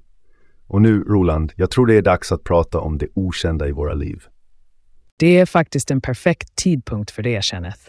Och 0.66 0.82
nu, 0.82 1.04
Roland, 1.04 1.52
jag 1.56 1.70
tror 1.70 1.86
det 1.86 1.94
är 1.94 2.02
dags 2.02 2.32
att 2.32 2.44
prata 2.44 2.80
om 2.80 2.98
det 2.98 3.08
okända 3.14 3.68
i 3.68 3.72
våra 3.72 3.94
liv. 3.94 4.22
Det 5.16 5.38
är 5.38 5.46
faktiskt 5.46 5.90
en 5.90 6.00
perfekt 6.00 6.56
tidpunkt 6.56 7.10
för 7.10 7.22
det, 7.22 7.44
Kenneth. 7.44 7.80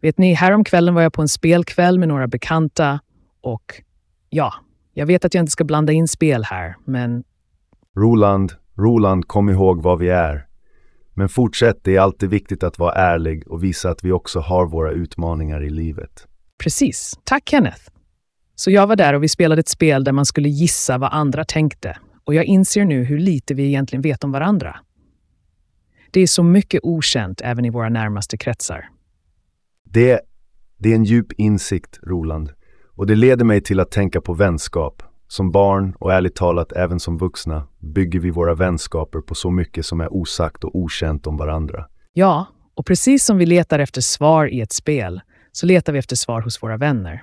Vet 0.00 0.18
ni, 0.18 0.34
häromkvällen 0.34 0.94
var 0.94 1.02
jag 1.02 1.12
på 1.12 1.22
en 1.22 1.28
spelkväll 1.28 1.98
med 1.98 2.08
några 2.08 2.26
bekanta 2.26 3.00
och 3.40 3.82
ja, 4.30 4.54
jag 4.94 5.06
vet 5.06 5.24
att 5.24 5.34
jag 5.34 5.42
inte 5.42 5.52
ska 5.52 5.64
blanda 5.64 5.92
in 5.92 6.08
spel 6.08 6.44
här, 6.44 6.76
men 6.84 7.24
Roland, 7.96 8.52
Roland, 8.78 9.28
kom 9.28 9.48
ihåg 9.48 9.82
vad 9.82 9.98
vi 9.98 10.08
är. 10.08 10.46
Men 11.14 11.28
fortsätt, 11.28 11.84
det 11.84 11.96
är 11.96 12.00
alltid 12.00 12.30
viktigt 12.30 12.62
att 12.62 12.78
vara 12.78 12.92
ärlig 12.92 13.48
och 13.48 13.64
visa 13.64 13.90
att 13.90 14.04
vi 14.04 14.12
också 14.12 14.40
har 14.40 14.66
våra 14.66 14.90
utmaningar 14.90 15.64
i 15.64 15.70
livet. 15.70 16.26
precis. 16.58 17.18
Tack, 17.24 17.48
Kenneth. 17.48 17.80
Så 18.54 18.70
jag 18.70 18.86
var 18.86 18.96
där 18.96 19.14
och 19.14 19.22
vi 19.22 19.28
spelade 19.28 19.60
ett 19.60 19.68
spel 19.68 20.04
där 20.04 20.12
man 20.12 20.26
skulle 20.26 20.48
gissa 20.48 20.98
vad 20.98 21.12
andra 21.12 21.44
tänkte. 21.44 21.98
Och 22.24 22.34
jag 22.34 22.44
inser 22.44 22.84
nu 22.84 23.04
hur 23.04 23.18
lite 23.18 23.54
vi 23.54 23.66
egentligen 23.66 24.02
vet 24.02 24.24
om 24.24 24.32
varandra. 24.32 24.80
Det 26.16 26.20
är 26.20 26.26
så 26.26 26.42
mycket 26.42 26.80
okänt 26.82 27.40
även 27.44 27.64
i 27.64 27.70
våra 27.70 27.88
närmaste 27.88 28.36
kretsar. 28.36 28.88
Det, 29.84 30.20
det 30.78 30.90
är 30.90 30.94
en 30.94 31.04
djup 31.04 31.32
insikt, 31.32 32.00
Roland. 32.02 32.52
Och 32.96 33.06
det 33.06 33.14
leder 33.14 33.44
mig 33.44 33.60
till 33.60 33.80
att 33.80 33.90
tänka 33.90 34.20
på 34.20 34.34
vänskap. 34.34 35.02
Som 35.28 35.50
barn 35.50 35.94
och 35.98 36.12
ärligt 36.12 36.34
talat 36.34 36.72
även 36.72 37.00
som 37.00 37.18
vuxna 37.18 37.66
bygger 37.78 38.20
vi 38.20 38.30
våra 38.30 38.54
vänskaper 38.54 39.20
på 39.20 39.34
så 39.34 39.50
mycket 39.50 39.86
som 39.86 40.00
är 40.00 40.12
osagt 40.12 40.64
och 40.64 40.76
okänt 40.76 41.26
om 41.26 41.36
varandra. 41.36 41.86
Ja, 42.12 42.46
och 42.74 42.86
precis 42.86 43.24
som 43.24 43.38
vi 43.38 43.46
letar 43.46 43.78
efter 43.78 44.00
svar 44.00 44.46
i 44.46 44.60
ett 44.60 44.72
spel 44.72 45.20
så 45.52 45.66
letar 45.66 45.92
vi 45.92 45.98
efter 45.98 46.16
svar 46.16 46.40
hos 46.40 46.62
våra 46.62 46.76
vänner. 46.76 47.22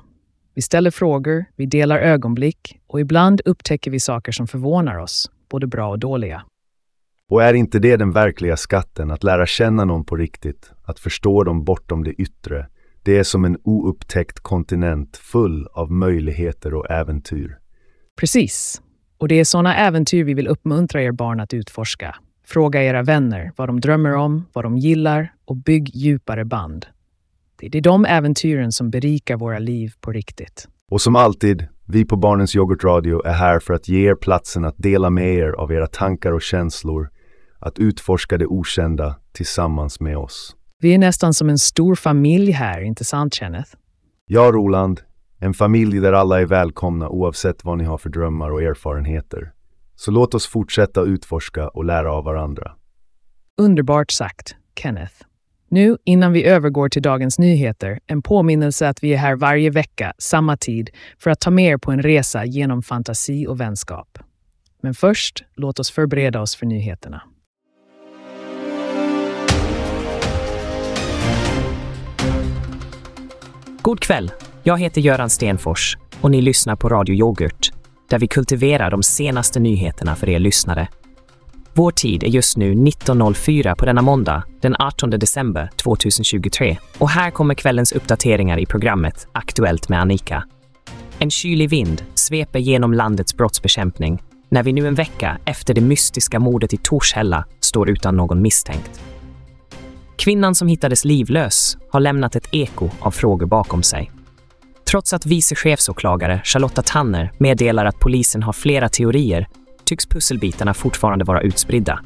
Vi 0.55 0.61
ställer 0.61 0.91
frågor, 0.91 1.45
vi 1.55 1.65
delar 1.65 1.99
ögonblick 1.99 2.79
och 2.87 2.99
ibland 2.99 3.41
upptäcker 3.45 3.91
vi 3.91 3.99
saker 3.99 4.31
som 4.31 4.47
förvånar 4.47 4.97
oss, 4.97 5.31
både 5.49 5.67
bra 5.67 5.89
och 5.89 5.99
dåliga. 5.99 6.43
Och 7.33 7.43
är 7.43 7.53
inte 7.53 7.79
det 7.79 7.97
den 7.97 8.11
verkliga 8.11 8.57
skatten, 8.57 9.11
att 9.11 9.23
lära 9.23 9.45
känna 9.45 9.85
någon 9.85 10.05
på 10.05 10.15
riktigt, 10.15 10.71
att 10.83 10.99
förstå 10.99 11.43
dem 11.43 11.63
bortom 11.63 12.03
det 12.03 12.11
yttre? 12.11 12.67
Det 13.03 13.17
är 13.17 13.23
som 13.23 13.45
en 13.45 13.57
oupptäckt 13.63 14.39
kontinent 14.39 15.17
full 15.17 15.67
av 15.73 15.91
möjligheter 15.91 16.73
och 16.73 16.91
äventyr. 16.91 17.57
Precis. 18.19 18.81
Och 19.17 19.27
det 19.27 19.39
är 19.39 19.43
sådana 19.43 19.75
äventyr 19.75 20.23
vi 20.23 20.33
vill 20.33 20.47
uppmuntra 20.47 21.01
er 21.01 21.11
barn 21.11 21.39
att 21.39 21.53
utforska. 21.53 22.15
Fråga 22.45 22.83
era 22.83 23.03
vänner 23.03 23.51
vad 23.55 23.69
de 23.69 23.79
drömmer 23.79 24.15
om, 24.15 24.45
vad 24.53 24.65
de 24.65 24.77
gillar 24.77 25.33
och 25.45 25.55
bygg 25.55 25.95
djupare 25.95 26.45
band. 26.45 26.85
Det 27.59 27.77
är 27.77 27.81
de 27.81 28.05
äventyren 28.05 28.71
som 28.71 28.89
berikar 28.89 29.37
våra 29.37 29.59
liv 29.59 29.93
på 30.01 30.11
riktigt. 30.11 30.67
Och 30.91 31.01
som 31.01 31.15
alltid, 31.15 31.67
vi 31.85 32.05
på 32.05 32.15
Barnens 32.15 32.55
Yoghurtradio 32.55 33.25
är 33.25 33.33
här 33.33 33.59
för 33.59 33.73
att 33.73 33.89
ge 33.89 34.09
er 34.09 34.15
platsen 34.15 34.65
att 34.65 34.77
dela 34.77 35.09
med 35.09 35.35
er 35.35 35.51
av 35.51 35.71
era 35.71 35.87
tankar 35.87 36.31
och 36.31 36.41
känslor, 36.41 37.09
att 37.65 37.79
utforska 37.79 38.37
det 38.37 38.45
okända 38.45 39.15
tillsammans 39.31 39.99
med 39.99 40.17
oss. 40.17 40.55
Vi 40.79 40.93
är 40.93 40.97
nästan 40.97 41.33
som 41.33 41.49
en 41.49 41.57
stor 41.57 41.95
familj 41.95 42.51
här, 42.51 42.81
inte 42.81 43.05
sant 43.05 43.33
Kenneth? 43.33 43.75
Ja, 44.25 44.41
Roland, 44.41 45.01
en 45.39 45.53
familj 45.53 45.99
där 45.99 46.13
alla 46.13 46.41
är 46.41 46.45
välkomna 46.45 47.09
oavsett 47.09 47.63
vad 47.63 47.77
ni 47.77 47.83
har 47.83 47.97
för 47.97 48.09
drömmar 48.09 48.51
och 48.51 48.61
erfarenheter. 48.61 49.51
Så 49.95 50.11
låt 50.11 50.33
oss 50.33 50.47
fortsätta 50.47 51.01
utforska 51.01 51.67
och 51.67 51.85
lära 51.85 52.13
av 52.13 52.23
varandra. 52.23 52.71
Underbart 53.57 54.11
sagt, 54.11 54.55
Kenneth. 54.79 55.13
Nu, 55.69 55.97
innan 56.03 56.31
vi 56.33 56.45
övergår 56.45 56.89
till 56.89 57.01
dagens 57.01 57.39
nyheter, 57.39 57.99
en 58.07 58.21
påminnelse 58.21 58.89
att 58.89 59.03
vi 59.03 59.13
är 59.13 59.17
här 59.17 59.35
varje 59.35 59.69
vecka, 59.69 60.13
samma 60.17 60.57
tid, 60.57 60.89
för 61.19 61.29
att 61.31 61.39
ta 61.39 61.51
med 61.51 61.65
er 61.65 61.77
på 61.77 61.91
en 61.91 62.01
resa 62.01 62.45
genom 62.45 62.81
fantasi 62.81 63.47
och 63.47 63.59
vänskap. 63.59 64.19
Men 64.81 64.93
först, 64.93 65.43
låt 65.55 65.79
oss 65.79 65.91
förbereda 65.91 66.41
oss 66.41 66.55
för 66.55 66.65
nyheterna. 66.65 67.21
God 73.83 73.99
kväll! 73.99 74.31
Jag 74.63 74.79
heter 74.79 75.01
Göran 75.01 75.29
Stenfors 75.29 75.97
och 76.21 76.31
ni 76.31 76.41
lyssnar 76.41 76.75
på 76.75 76.89
Radio 76.89 77.15
Yoghurt, 77.15 77.71
där 78.09 78.19
vi 78.19 78.27
kultiverar 78.27 78.91
de 78.91 79.03
senaste 79.03 79.59
nyheterna 79.59 80.15
för 80.15 80.29
er 80.29 80.39
lyssnare. 80.39 80.87
Vår 81.73 81.91
tid 81.91 82.23
är 82.23 82.27
just 82.27 82.57
nu 82.57 82.73
19.04 82.73 83.75
på 83.75 83.85
denna 83.85 84.01
måndag, 84.01 84.43
den 84.61 84.75
18 84.79 85.09
december 85.09 85.69
2023. 85.75 86.77
Och 86.97 87.09
här 87.09 87.31
kommer 87.31 87.53
kvällens 87.53 87.91
uppdateringar 87.91 88.57
i 88.57 88.65
programmet 88.65 89.27
Aktuellt 89.31 89.89
med 89.89 90.01
Annika. 90.01 90.43
En 91.19 91.31
kylig 91.31 91.69
vind 91.69 92.03
sveper 92.15 92.59
genom 92.59 92.93
landets 92.93 93.37
brottsbekämpning 93.37 94.21
när 94.49 94.63
vi 94.63 94.73
nu 94.73 94.87
en 94.87 94.95
vecka 94.95 95.37
efter 95.45 95.73
det 95.73 95.81
mystiska 95.81 96.39
mordet 96.39 96.73
i 96.73 96.77
Torshälla 96.77 97.45
står 97.59 97.89
utan 97.89 98.15
någon 98.15 98.41
misstänkt. 98.41 99.12
Kvinnan 100.15 100.55
som 100.55 100.67
hittades 100.67 101.05
livlös 101.05 101.77
har 101.91 101.99
lämnat 101.99 102.35
ett 102.35 102.47
eko 102.51 102.89
av 102.99 103.11
frågor 103.11 103.45
bakom 103.45 103.83
sig. 103.83 104.11
Trots 104.85 105.13
att 105.13 105.25
vice 105.25 105.55
chefsåklagare 105.55 106.41
Charlotta 106.43 106.81
Tanner 106.81 107.31
meddelar 107.37 107.85
att 107.85 107.99
polisen 107.99 108.43
har 108.43 108.53
flera 108.53 108.89
teorier 108.89 109.47
tycks 109.83 110.05
pusselbitarna 110.05 110.73
fortfarande 110.73 111.25
vara 111.25 111.41
utspridda. 111.41 111.99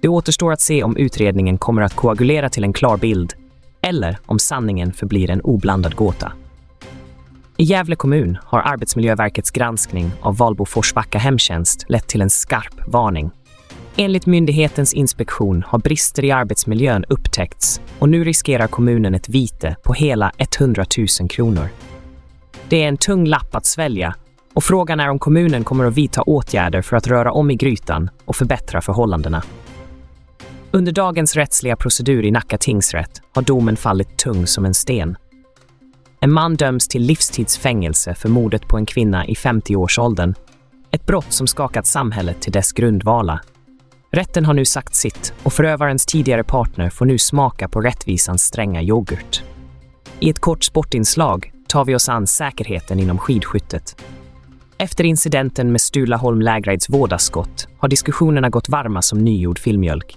Det 0.00 0.08
återstår 0.08 0.52
att 0.52 0.60
se 0.60 0.82
om 0.82 0.96
utredningen 0.96 1.58
kommer 1.58 1.82
att 1.82 1.94
koagulera 1.94 2.48
till 2.48 2.64
en 2.64 2.72
klar 2.72 2.96
bild 2.96 3.34
eller 3.80 4.18
om 4.26 4.38
sanningen 4.38 4.92
förblir 4.92 5.30
en 5.30 5.40
oblandad 5.40 5.94
gåta. 5.94 6.32
I 7.56 7.64
Gävle 7.64 7.96
kommun 7.96 8.38
har 8.44 8.60
Arbetsmiljöverkets 8.60 9.50
granskning 9.50 10.10
av 10.20 10.36
Valbo 10.36 10.64
Forsbacka 10.64 11.18
hemtjänst 11.18 11.84
lett 11.88 12.08
till 12.08 12.20
en 12.20 12.30
skarp 12.30 12.74
varning. 12.86 13.30
Enligt 14.00 14.26
myndighetens 14.26 14.94
inspektion 14.94 15.64
har 15.66 15.78
brister 15.78 16.24
i 16.24 16.30
arbetsmiljön 16.30 17.04
upptäckts 17.08 17.80
och 17.98 18.08
nu 18.08 18.24
riskerar 18.24 18.66
kommunen 18.66 19.14
ett 19.14 19.28
vite 19.28 19.76
på 19.82 19.92
hela 19.92 20.32
100 20.58 20.84
000 21.20 21.28
kronor. 21.28 21.68
Det 22.68 22.82
är 22.82 22.88
en 22.88 22.96
tung 22.96 23.26
lapp 23.26 23.54
att 23.54 23.66
svälja 23.66 24.14
och 24.54 24.64
frågan 24.64 25.00
är 25.00 25.10
om 25.10 25.18
kommunen 25.18 25.64
kommer 25.64 25.84
att 25.84 25.94
vidta 25.94 26.22
åtgärder 26.22 26.82
för 26.82 26.96
att 26.96 27.06
röra 27.06 27.32
om 27.32 27.50
i 27.50 27.54
grytan 27.54 28.10
och 28.24 28.36
förbättra 28.36 28.80
förhållandena. 28.80 29.42
Under 30.70 30.92
dagens 30.92 31.36
rättsliga 31.36 31.76
procedur 31.76 32.24
i 32.24 32.30
Nacka 32.30 32.58
tingsrätt 32.58 33.22
har 33.34 33.42
domen 33.42 33.76
fallit 33.76 34.18
tung 34.18 34.46
som 34.46 34.64
en 34.64 34.74
sten. 34.74 35.16
En 36.20 36.32
man 36.32 36.56
döms 36.56 36.88
till 36.88 37.02
livstidsfängelse 37.02 38.14
för 38.14 38.28
mordet 38.28 38.68
på 38.68 38.76
en 38.76 38.86
kvinna 38.86 39.26
i 39.26 39.34
50-årsåldern. 39.34 40.34
Ett 40.90 41.06
brott 41.06 41.32
som 41.32 41.46
skakat 41.46 41.86
samhället 41.86 42.40
till 42.40 42.52
dess 42.52 42.72
grundvala. 42.72 43.40
Rätten 44.10 44.44
har 44.44 44.54
nu 44.54 44.64
sagt 44.64 44.94
sitt 44.94 45.34
och 45.42 45.52
förövarens 45.52 46.06
tidigare 46.06 46.44
partner 46.44 46.90
får 46.90 47.06
nu 47.06 47.18
smaka 47.18 47.68
på 47.68 47.80
rättvisans 47.80 48.42
stränga 48.42 48.82
yoghurt. 48.82 49.42
I 50.20 50.30
ett 50.30 50.38
kort 50.38 50.64
sportinslag 50.64 51.52
tar 51.68 51.84
vi 51.84 51.94
oss 51.94 52.08
an 52.08 52.26
säkerheten 52.26 53.00
inom 53.00 53.18
skidskyttet. 53.18 54.04
Efter 54.78 55.04
incidenten 55.04 55.72
med 55.72 55.80
Stulaholm 55.80 56.40
Lägreids 56.40 56.90
vådaskott 56.90 57.68
har 57.78 57.88
diskussionerna 57.88 58.48
gått 58.48 58.68
varma 58.68 59.02
som 59.02 59.18
nygjord 59.18 59.58
filmjölk. 59.58 60.16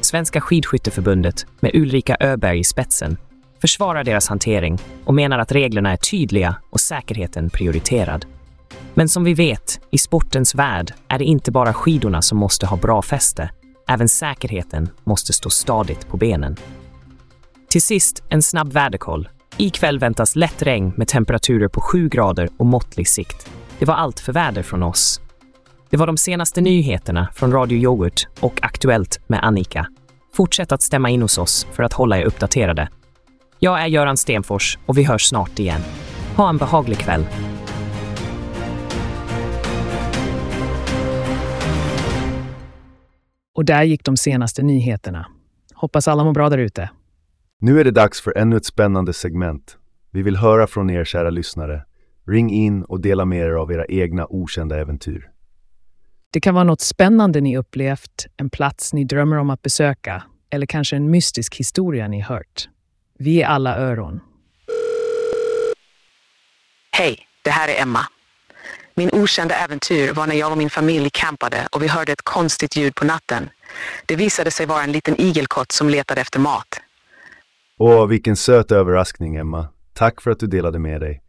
Svenska 0.00 0.40
skidskytteförbundet, 0.40 1.46
med 1.60 1.70
Ulrika 1.74 2.16
Öberg 2.20 2.58
i 2.58 2.64
spetsen, 2.64 3.16
försvarar 3.60 4.04
deras 4.04 4.28
hantering 4.28 4.78
och 5.04 5.14
menar 5.14 5.38
att 5.38 5.52
reglerna 5.52 5.92
är 5.92 5.96
tydliga 5.96 6.56
och 6.70 6.80
säkerheten 6.80 7.50
prioriterad. 7.50 8.26
Men 8.98 9.08
som 9.08 9.24
vi 9.24 9.34
vet, 9.34 9.80
i 9.90 9.98
sportens 9.98 10.54
värld 10.54 10.92
är 11.08 11.18
det 11.18 11.24
inte 11.24 11.50
bara 11.50 11.74
skidorna 11.74 12.22
som 12.22 12.38
måste 12.38 12.66
ha 12.66 12.76
bra 12.76 13.02
fäste. 13.02 13.50
Även 13.88 14.08
säkerheten 14.08 14.88
måste 15.04 15.32
stå 15.32 15.50
stadigt 15.50 16.08
på 16.08 16.16
benen. 16.16 16.56
Till 17.68 17.82
sist 17.82 18.22
en 18.28 18.42
snabb 18.42 18.72
väderkoll. 18.72 19.28
Ikväll 19.56 19.98
väntas 19.98 20.36
lätt 20.36 20.62
regn 20.62 20.92
med 20.96 21.08
temperaturer 21.08 21.68
på 21.68 21.80
7 21.80 22.08
grader 22.08 22.48
och 22.56 22.66
måttlig 22.66 23.08
sikt. 23.08 23.50
Det 23.78 23.84
var 23.84 23.94
allt 23.94 24.20
för 24.20 24.32
väder 24.32 24.62
från 24.62 24.82
oss. 24.82 25.20
Det 25.90 25.96
var 25.96 26.06
de 26.06 26.16
senaste 26.16 26.60
nyheterna 26.60 27.28
från 27.34 27.52
Radio 27.52 27.78
Yoghurt 27.78 28.28
och 28.40 28.58
Aktuellt 28.62 29.20
med 29.26 29.44
Annika. 29.44 29.86
Fortsätt 30.34 30.72
att 30.72 30.82
stämma 30.82 31.10
in 31.10 31.22
hos 31.22 31.38
oss 31.38 31.66
för 31.72 31.82
att 31.82 31.92
hålla 31.92 32.18
er 32.18 32.24
uppdaterade. 32.24 32.88
Jag 33.58 33.82
är 33.82 33.86
Göran 33.86 34.16
Stenfors 34.16 34.78
och 34.86 34.98
vi 34.98 35.04
hörs 35.04 35.24
snart 35.24 35.58
igen. 35.58 35.80
Ha 36.36 36.48
en 36.48 36.56
behaglig 36.56 36.98
kväll. 36.98 37.26
Och 43.58 43.64
där 43.64 43.82
gick 43.82 44.04
de 44.04 44.16
senaste 44.16 44.62
nyheterna. 44.62 45.26
Hoppas 45.74 46.08
alla 46.08 46.24
mår 46.24 46.32
bra 46.32 46.48
där 46.48 46.58
ute. 46.58 46.90
Nu 47.60 47.80
är 47.80 47.84
det 47.84 47.90
dags 47.90 48.20
för 48.20 48.38
ännu 48.38 48.56
ett 48.56 48.64
spännande 48.64 49.12
segment. 49.12 49.76
Vi 50.10 50.22
vill 50.22 50.36
höra 50.36 50.66
från 50.66 50.90
er 50.90 51.04
kära 51.04 51.30
lyssnare. 51.30 51.84
Ring 52.26 52.50
in 52.50 52.84
och 52.84 53.00
dela 53.00 53.24
med 53.24 53.38
er 53.38 53.50
av 53.50 53.72
era 53.72 53.86
egna 53.86 54.26
okända 54.30 54.80
äventyr. 54.80 55.30
Det 56.32 56.40
kan 56.40 56.54
vara 56.54 56.64
något 56.64 56.80
spännande 56.80 57.40
ni 57.40 57.58
upplevt, 57.58 58.26
en 58.36 58.50
plats 58.50 58.92
ni 58.92 59.04
drömmer 59.04 59.36
om 59.36 59.50
att 59.50 59.62
besöka 59.62 60.22
eller 60.50 60.66
kanske 60.66 60.96
en 60.96 61.10
mystisk 61.10 61.56
historia 61.56 62.08
ni 62.08 62.20
hört. 62.20 62.68
Vi 63.18 63.42
är 63.42 63.46
alla 63.46 63.76
öron. 63.78 64.20
Hej, 66.92 67.18
det 67.44 67.50
här 67.50 67.68
är 67.68 67.82
Emma. 67.82 68.00
Min 68.98 69.10
okända 69.12 69.54
äventyr 69.54 70.12
var 70.12 70.26
när 70.26 70.34
jag 70.34 70.52
och 70.52 70.58
min 70.58 70.70
familj 70.70 71.10
campade 71.12 71.68
och 71.72 71.82
vi 71.82 71.88
hörde 71.88 72.12
ett 72.12 72.22
konstigt 72.22 72.76
ljud 72.76 72.94
på 72.94 73.04
natten. 73.04 73.48
Det 74.06 74.16
visade 74.16 74.50
sig 74.50 74.66
vara 74.66 74.82
en 74.82 74.92
liten 74.92 75.20
igelkott 75.20 75.72
som 75.72 75.88
letade 75.88 76.20
efter 76.20 76.38
mat. 76.40 76.80
Åh, 77.78 78.06
vilken 78.06 78.36
söt 78.36 78.72
överraskning, 78.72 79.36
Emma. 79.36 79.68
Tack 79.92 80.20
för 80.20 80.30
att 80.30 80.40
du 80.40 80.46
delade 80.46 80.78
med 80.78 81.00
dig. 81.00 81.22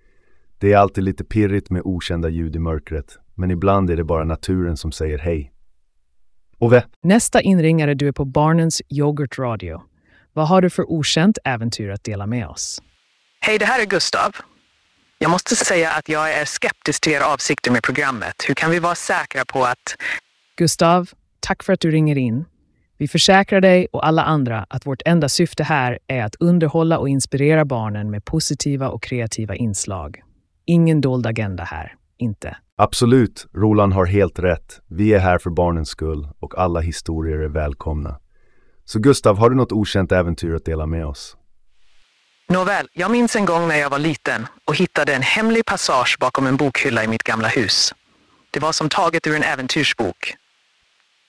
Det 0.58 0.74
är 0.74 0.78
alltid 0.78 1.04
lite 1.04 1.24
pirrigt 1.24 1.70
med 1.70 1.82
okända 1.86 2.30
ljud 2.30 2.56
i 2.56 2.60
mörkret, 2.60 3.18
men 3.36 3.52
ibland 3.52 3.90
är 3.90 3.98
det 3.98 4.04
bara 4.04 4.24
naturen 4.24 4.78
som 4.78 4.92
säger 4.92 5.18
hej. 5.18 5.52
Ove, 6.58 6.84
Nästa 7.04 7.42
inringare 7.42 7.94
du 7.94 8.08
är 8.08 8.12
på 8.12 8.26
Barnens 8.26 8.82
Yoghurt 8.90 9.40
Radio. 9.40 9.82
Vad 10.34 10.48
har 10.48 10.62
du 10.62 10.70
för 10.70 10.92
okänt 10.92 11.38
äventyr 11.44 11.90
att 11.90 12.04
dela 12.04 12.28
med 12.28 12.48
oss? 12.48 12.82
Hej, 13.42 13.58
det 13.58 13.66
här 13.66 13.82
är 13.82 13.86
Gustav. 13.86 14.36
Jag 15.22 15.32
måste 15.32 15.56
säga 15.56 15.92
att 15.92 16.10
jag 16.10 16.34
är 16.34 16.46
skeptisk 16.46 17.02
till 17.02 17.14
era 17.14 17.26
avsikter 17.26 17.72
med 17.72 17.84
programmet. 17.84 18.36
Hur 18.48 18.56
kan 18.56 18.72
vi 18.72 18.80
vara 18.80 18.96
säkra 18.96 19.46
på 19.46 19.64
att... 19.64 19.96
Gustav, 20.58 21.10
tack 21.40 21.64
för 21.64 21.74
att 21.74 21.80
du 21.80 21.92
ringer 21.92 22.18
in. 22.18 22.46
Vi 22.98 23.08
försäkrar 23.08 23.62
dig 23.62 23.88
och 23.92 24.08
alla 24.08 24.24
andra 24.24 24.66
att 24.70 24.86
vårt 24.86 25.02
enda 25.06 25.30
syfte 25.30 25.64
här 25.64 26.00
är 26.08 26.24
att 26.24 26.36
underhålla 26.36 27.00
och 27.00 27.10
inspirera 27.10 27.66
barnen 27.66 28.12
med 28.12 28.26
positiva 28.26 28.90
och 28.90 29.04
kreativa 29.04 29.56
inslag. 29.56 30.22
Ingen 30.66 31.02
dold 31.02 31.28
agenda 31.28 31.64
här, 31.64 31.96
inte. 32.18 32.58
absolut, 32.76 33.48
Roland 33.54 33.94
har 33.94 34.06
helt 34.06 34.40
rätt. 34.40 34.80
Vi 34.88 35.14
är 35.14 35.20
här 35.20 35.38
för 35.38 35.50
barnens 35.50 35.90
skull 35.90 36.28
och 36.40 36.58
alla 36.58 36.80
historier 36.80 37.38
är 37.38 37.50
välkomna. 37.50 38.20
Så 38.86 39.00
Gustav, 39.00 39.38
har 39.38 39.50
du 39.50 39.56
något 39.56 39.72
okänt 39.72 40.12
äventyr 40.12 40.54
att 40.54 40.66
dela 40.66 40.86
med 40.86 41.06
oss? 41.06 41.38
Nåväl, 42.52 42.88
jag 42.94 43.12
minns 43.12 43.36
en 43.36 43.46
gång 43.46 43.68
när 43.68 43.76
jag 43.76 43.90
var 43.90 44.00
liten 44.00 44.48
och 44.66 44.76
hittade 44.76 45.14
en 45.16 45.22
hemlig 45.22 45.66
passage 45.66 46.18
bakom 46.20 46.48
en 46.48 46.58
bokhylla 46.58 47.04
i 47.04 47.08
mitt 47.08 47.24
gamla 47.24 47.48
hus. 47.48 47.94
Det 48.52 48.60
var 48.60 48.72
som 48.72 48.90
taget 48.90 49.28
ur 49.28 49.36
en 49.36 49.44
äventyrsbok. 49.44 50.36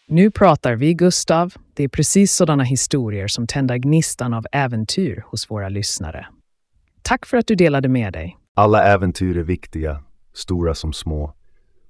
Nu 0.08 0.30
pratar 0.30 0.74
vi, 0.74 0.94
Gustav. 0.94 1.54
Det 1.74 1.84
är 1.84 1.88
precis 1.88 2.32
sådana 2.32 2.62
historier 2.62 3.28
som 3.28 3.46
tänder 3.46 3.76
gnistan 3.76 4.34
av 4.34 4.46
äventyr 4.52 5.24
hos 5.26 5.50
våra 5.50 5.68
lyssnare. 5.68 6.26
Tack 7.02 7.26
för 7.26 7.36
att 7.36 7.46
du 7.46 7.54
delade 7.54 7.88
med 7.88 8.12
dig. 8.12 8.36
Alla 8.54 8.84
äventyr 8.84 9.36
är 9.36 9.42
viktiga, 9.42 10.02
stora 10.34 10.74
som 10.74 10.92
små. 10.92 11.34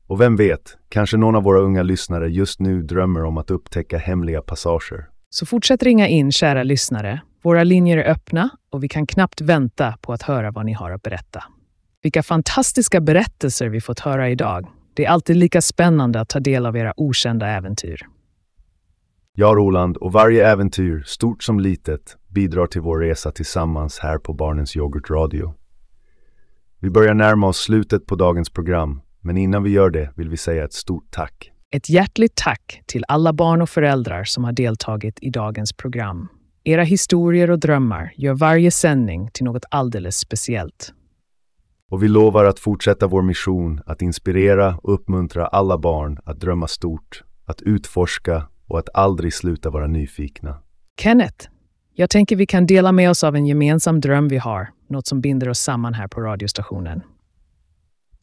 Och 0.07 0.21
vem 0.21 0.37
vet, 0.37 0.77
kanske 0.88 1.16
någon 1.16 1.37
av 1.37 1.43
våra 1.43 1.61
unga 1.61 1.83
lyssnare 1.83 2.29
just 2.29 2.61
nu 2.61 2.83
drömmer 2.83 3.25
om 3.25 3.38
att 3.38 3.51
upptäcka 3.51 3.99
hemliga 3.99 4.43
passager. 4.43 5.09
Så 5.31 5.47
fortsätt 5.47 5.83
ringa 5.83 6.09
in, 6.09 6.33
kära 6.33 6.62
lyssnare. 6.62 7.21
Våra 7.42 7.64
linjer 7.64 7.98
är 7.98 8.11
öppna 8.11 8.50
och 8.70 8.85
vi 8.85 8.88
kan 8.88 9.07
knappt 9.07 9.40
vänta 9.40 9.94
på 10.00 10.12
att 10.12 10.22
höra 10.22 10.50
vad 10.50 10.66
ni 10.66 10.72
har 10.72 10.90
att 10.90 11.03
berätta. 11.03 11.44
Vilka 12.03 12.22
fantastiska 12.22 13.00
berättelser 13.00 13.68
vi 13.68 13.81
fått 13.81 14.00
höra 14.00 14.31
idag. 14.31 14.66
Det 14.94 15.05
är 15.05 15.11
alltid 15.11 15.37
lika 15.37 15.61
spännande 15.61 16.20
att 16.20 16.29
ta 16.29 16.40
del 16.40 16.66
av 16.66 16.76
era 16.76 16.92
okända 16.96 17.46
äventyr. 17.46 18.07
Ja, 19.35 19.46
Roland, 19.46 19.96
och 19.96 20.12
varje 20.12 20.48
äventyr, 20.48 21.03
stort 21.07 21.42
som 21.42 21.61
litet, 21.61 22.16
bidrar 22.29 22.66
till 22.66 22.81
vår 22.81 22.98
resa 22.98 23.33
tillsammans 23.33 23.98
här 23.98 24.18
på 24.18 24.33
Barnens 24.33 24.76
Yoghurt 24.76 25.11
Radio. 25.11 25.55
Vi 26.81 26.90
börjar 26.90 27.14
närma 27.14 27.46
oss 27.46 27.59
slutet 27.59 28.07
på 28.07 28.14
dagens 28.14 28.50
program, 28.50 29.00
men 29.20 29.37
innan 29.37 29.62
vi 29.62 29.70
gör 29.70 29.90
det 29.90 30.12
vill 30.16 30.29
vi 30.29 30.37
säga 30.37 30.64
ett 30.64 30.72
stort 30.72 31.11
tack. 31.11 31.53
Ett 31.70 31.90
hjärtligt 31.90 32.35
tack 32.35 32.83
till 32.87 33.05
alla 33.09 33.33
barn 33.33 33.62
och 33.62 33.70
föräldrar 33.70 34.24
som 34.24 34.44
har 34.44 34.53
deltagit 34.53 35.18
i 35.22 35.31
dagens 35.31 35.72
program. 35.72 36.29
Era 36.64 36.83
historier 36.83 37.51
och 37.51 37.59
drömmar 37.59 38.12
gör 38.16 38.35
varje 38.35 38.70
sändning 38.70 39.31
till 39.33 39.44
något 39.44 39.64
alldeles 39.70 40.16
speciellt. 40.16 40.94
Och 41.90 42.03
vi 42.03 42.09
lovar 42.09 42.44
att 42.44 42.59
fortsätta 42.59 43.07
vår 43.07 43.23
mission 43.23 43.81
att 43.87 44.03
inspirera 44.03 44.77
och 44.77 44.94
uppmuntra 44.94 45.46
alla 45.46 45.79
barn 45.79 46.18
att 46.25 46.40
drömma 46.40 46.68
stort, 46.68 47.23
att 47.44 47.62
utforska 47.62 48.46
och 48.66 48.79
att 48.79 48.88
aldrig 48.94 49.35
sluta 49.35 49.70
vara 49.70 49.87
nyfikna. 49.87 50.59
Kenneth, 51.01 51.49
jag 51.94 52.11
tänker 52.11 52.37
vi 52.37 52.46
kan 52.46 52.66
dela 52.66 52.92
med 52.92 53.11
oss 53.11 53.25
av 53.25 53.37
en 53.37 53.46
gemensam 53.46 54.01
dröm 54.01 54.29
vi 54.29 54.38
har, 54.38 54.68
något 54.88 55.07
som 55.07 55.20
binder 55.20 55.49
oss 55.49 55.59
samman 55.59 55.94
här 55.94 56.09
på 56.09 56.20
radiostationen. 56.20 57.03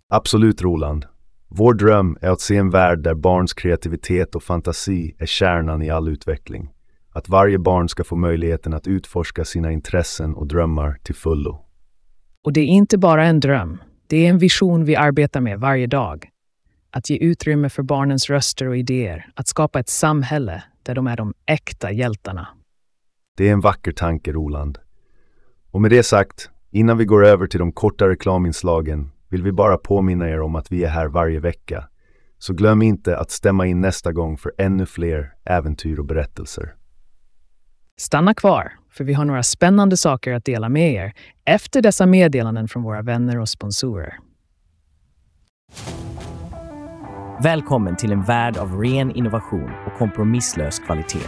Absolut, 0.09 0.61
Roland. 0.61 1.05
Vår 1.47 1.73
dröm 1.73 2.17
är 2.21 2.29
att 2.29 2.41
se 2.41 2.57
en 2.57 2.69
värld 2.69 2.99
där 2.99 3.15
barns 3.15 3.53
kreativitet 3.53 4.35
och 4.35 4.43
fantasi 4.43 5.15
är 5.19 5.25
kärnan 5.25 5.81
i 5.81 5.89
all 5.89 6.07
utveckling. 6.07 6.69
Att 7.17 7.29
varje 7.29 7.59
barn 7.59 7.89
ska 7.89 8.03
få 8.03 8.15
möjligheten 8.15 8.73
att 8.73 8.87
utforska 8.87 9.45
sina 9.45 9.71
intressen 9.71 10.35
och 10.35 10.47
drömmar 10.47 10.97
till 11.03 11.15
fullo. 11.15 11.65
Och 12.43 12.53
det 12.53 12.61
är 12.61 12.65
inte 12.65 12.97
bara 12.97 13.25
en 13.25 13.39
dröm, 13.39 13.77
det 14.07 14.25
är 14.25 14.29
en 14.29 14.37
vision 14.37 14.85
vi 14.85 14.95
arbetar 14.95 15.41
med 15.41 15.59
varje 15.59 15.87
dag. 15.87 16.29
Att 16.91 17.09
ge 17.09 17.17
utrymme 17.17 17.69
för 17.69 17.83
barnens 17.83 18.29
röster 18.29 18.67
och 18.67 18.77
idéer, 18.77 19.29
att 19.35 19.47
skapa 19.47 19.79
ett 19.79 19.89
samhälle 19.89 20.63
där 20.83 20.95
de 20.95 21.07
är 21.07 21.17
de 21.17 21.33
äkta 21.45 21.91
hjältarna. 21.91 22.47
Det 23.37 23.49
är 23.49 23.53
en 23.53 23.61
vacker 23.61 23.91
tanke, 23.91 24.31
Roland. 24.31 24.79
Och 25.71 25.81
med 25.81 25.91
det 25.91 26.03
sagt, 26.03 26.49
innan 26.71 26.97
vi 26.97 27.05
går 27.05 27.25
över 27.25 27.47
till 27.47 27.59
de 27.59 27.71
korta 27.71 28.09
reklaminslagen 28.09 29.11
vill 29.29 29.43
vi 29.43 29.51
bara 29.51 29.77
påminna 29.77 30.29
er 30.29 30.41
om 30.41 30.55
att 30.55 30.71
vi 30.71 30.83
är 30.83 30.89
här 30.89 31.07
varje 31.07 31.39
vecka. 31.39 31.83
Så 32.37 32.53
glöm 32.53 32.81
inte 32.81 33.17
att 33.17 33.31
stämma 33.31 33.65
in 33.65 33.81
nästa 33.81 34.11
gång 34.11 34.37
för 34.37 34.51
ännu 34.57 34.85
fler 34.85 35.33
äventyr 35.45 35.99
och 35.99 36.05
berättelser. 36.05 36.76
Stanna 37.99 38.33
kvar, 38.33 38.73
för 38.91 39.03
vi 39.03 39.13
har 39.13 39.25
några 39.25 39.43
spännande 39.43 39.97
saker 39.97 40.33
att 40.33 40.45
dela 40.45 40.69
med 40.69 40.93
er 40.93 41.13
efter 41.45 41.81
dessa 41.81 42.05
meddelanden 42.05 42.67
från 42.67 42.83
våra 42.83 43.01
vänner 43.01 43.39
och 43.39 43.49
sponsorer. 43.49 44.19
Välkommen 47.43 47.95
till 47.95 48.11
en 48.11 48.23
värld 48.23 48.57
av 48.57 48.81
ren 48.81 49.15
innovation 49.15 49.71
och 49.85 49.97
kompromisslös 49.97 50.79
kvalitet. 50.79 51.27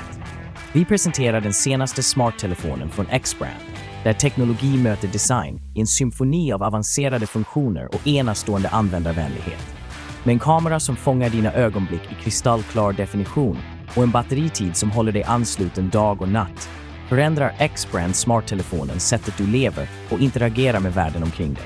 Vi 0.74 0.86
presenterar 0.86 1.42
den 1.42 1.54
senaste 1.54 2.04
smarttelefonen 2.04 2.90
från 2.90 3.06
X-Brand, 3.10 3.64
där 4.04 4.14
teknologi 4.14 4.84
möter 4.84 5.08
design 5.08 5.62
i 5.76 5.80
en 5.80 5.88
symfoni 5.88 6.52
av 6.52 6.64
avancerade 6.64 7.28
funktioner 7.28 7.86
och 7.86 8.08
enastående 8.08 8.70
användarvänlighet. 8.70 9.76
Med 10.24 10.34
en 10.34 10.40
kamera 10.40 10.80
som 10.80 10.96
fångar 10.96 11.30
dina 11.30 11.54
ögonblick 11.54 12.12
i 12.12 12.24
kristallklar 12.24 12.94
definition 12.94 13.58
och 13.96 14.04
en 14.04 14.12
batteritid 14.12 14.76
som 14.76 14.92
håller 14.92 15.12
dig 15.12 15.24
ansluten 15.24 15.90
dag 15.90 16.22
och 16.22 16.30
natt 16.30 16.70
förändrar 17.10 17.56
X-Brand 17.58 18.16
smarttelefonen 18.16 19.00
sättet 19.00 19.38
du 19.38 19.48
lever 19.48 19.90
och 20.10 20.20
interagerar 20.20 20.80
med 20.80 20.94
världen 20.94 21.24
omkring 21.24 21.54
dig. 21.54 21.64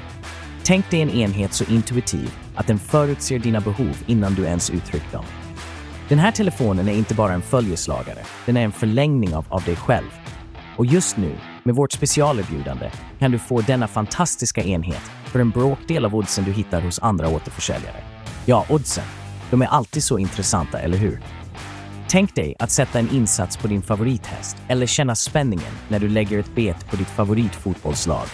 Tänk 0.64 0.90
dig 0.90 1.02
en 1.02 1.10
enhet 1.10 1.54
så 1.54 1.64
intuitiv 1.64 2.36
att 2.56 2.68
den 2.68 2.80
förutser 2.80 3.40
dina 3.40 3.60
behov 3.60 3.98
innan 4.06 4.34
du 4.34 4.46
ens 4.46 4.70
uttryckt 4.70 5.12
dem. 5.12 5.26
Den 6.10 6.20
här 6.20 6.32
telefonen 6.32 6.88
är 6.88 6.94
inte 6.94 7.14
bara 7.14 7.34
en 7.34 7.42
följeslagare, 7.42 8.20
den 8.46 8.58
är 8.58 8.62
en 8.62 8.72
förlängning 8.72 9.36
av, 9.36 9.46
av 9.50 9.64
dig 9.64 9.76
själv. 9.76 10.08
Och 10.78 10.86
just 10.86 11.18
nu, 11.18 11.36
med 11.64 11.76
vårt 11.76 11.92
specialerbjudande, 11.92 12.92
kan 13.20 13.32
du 13.32 13.40
få 13.40 13.62
denna 13.62 13.88
fantastiska 13.88 14.64
enhet 14.64 15.12
för 15.26 15.40
en 15.40 15.50
bråkdel 15.50 16.06
av 16.06 16.16
oddsen 16.16 16.44
du 16.44 16.52
hittar 16.52 16.82
hos 16.82 17.00
andra 17.00 17.30
återförsäljare. 17.30 18.04
Ja, 18.46 18.66
oddsen. 18.70 19.04
De 19.52 19.62
är 19.62 19.68
alltid 19.68 20.04
så 20.04 20.18
intressanta, 20.18 20.80
eller 20.80 20.98
hur? 20.98 21.20
Tänk 22.14 22.36
dig 22.36 22.56
att 22.60 22.72
sätta 22.72 23.00
en 23.00 23.10
insats 23.10 23.58
på 23.58 23.68
din 23.68 23.82
favorithäst 23.82 24.58
eller 24.68 24.86
känna 24.86 25.16
spänningen 25.16 25.74
när 25.88 26.00
du 26.00 26.10
lägger 26.10 26.40
ett 26.40 26.56
bet 26.56 26.90
på 26.90 26.96
ditt 26.96 27.08
favoritfotbollslag. 27.08 28.26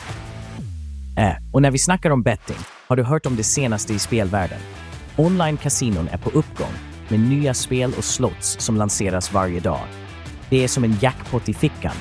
Äh, 1.17 1.31
och 1.53 1.61
när 1.61 1.71
vi 1.71 1.77
snackar 1.77 2.09
om 2.09 2.21
betting, 2.21 2.57
har 2.87 2.95
du 2.95 3.03
hört 3.03 3.25
om 3.25 3.35
det 3.35 3.43
senaste 3.43 3.93
i 3.93 3.99
spelvärlden? 3.99 4.59
Online-kasinon 5.15 6.07
är 6.07 6.17
på 6.17 6.29
uppgång 6.29 6.73
med 7.09 7.19
nya 7.19 7.53
spel 7.53 7.93
och 7.97 8.03
slots 8.03 8.59
som 8.59 8.77
lanseras 8.77 9.33
varje 9.33 9.59
dag. 9.59 9.87
Det 10.49 10.63
är 10.63 10.67
som 10.67 10.83
en 10.83 10.97
jackpot 11.01 11.49
i 11.49 11.53
fickan, 11.53 11.95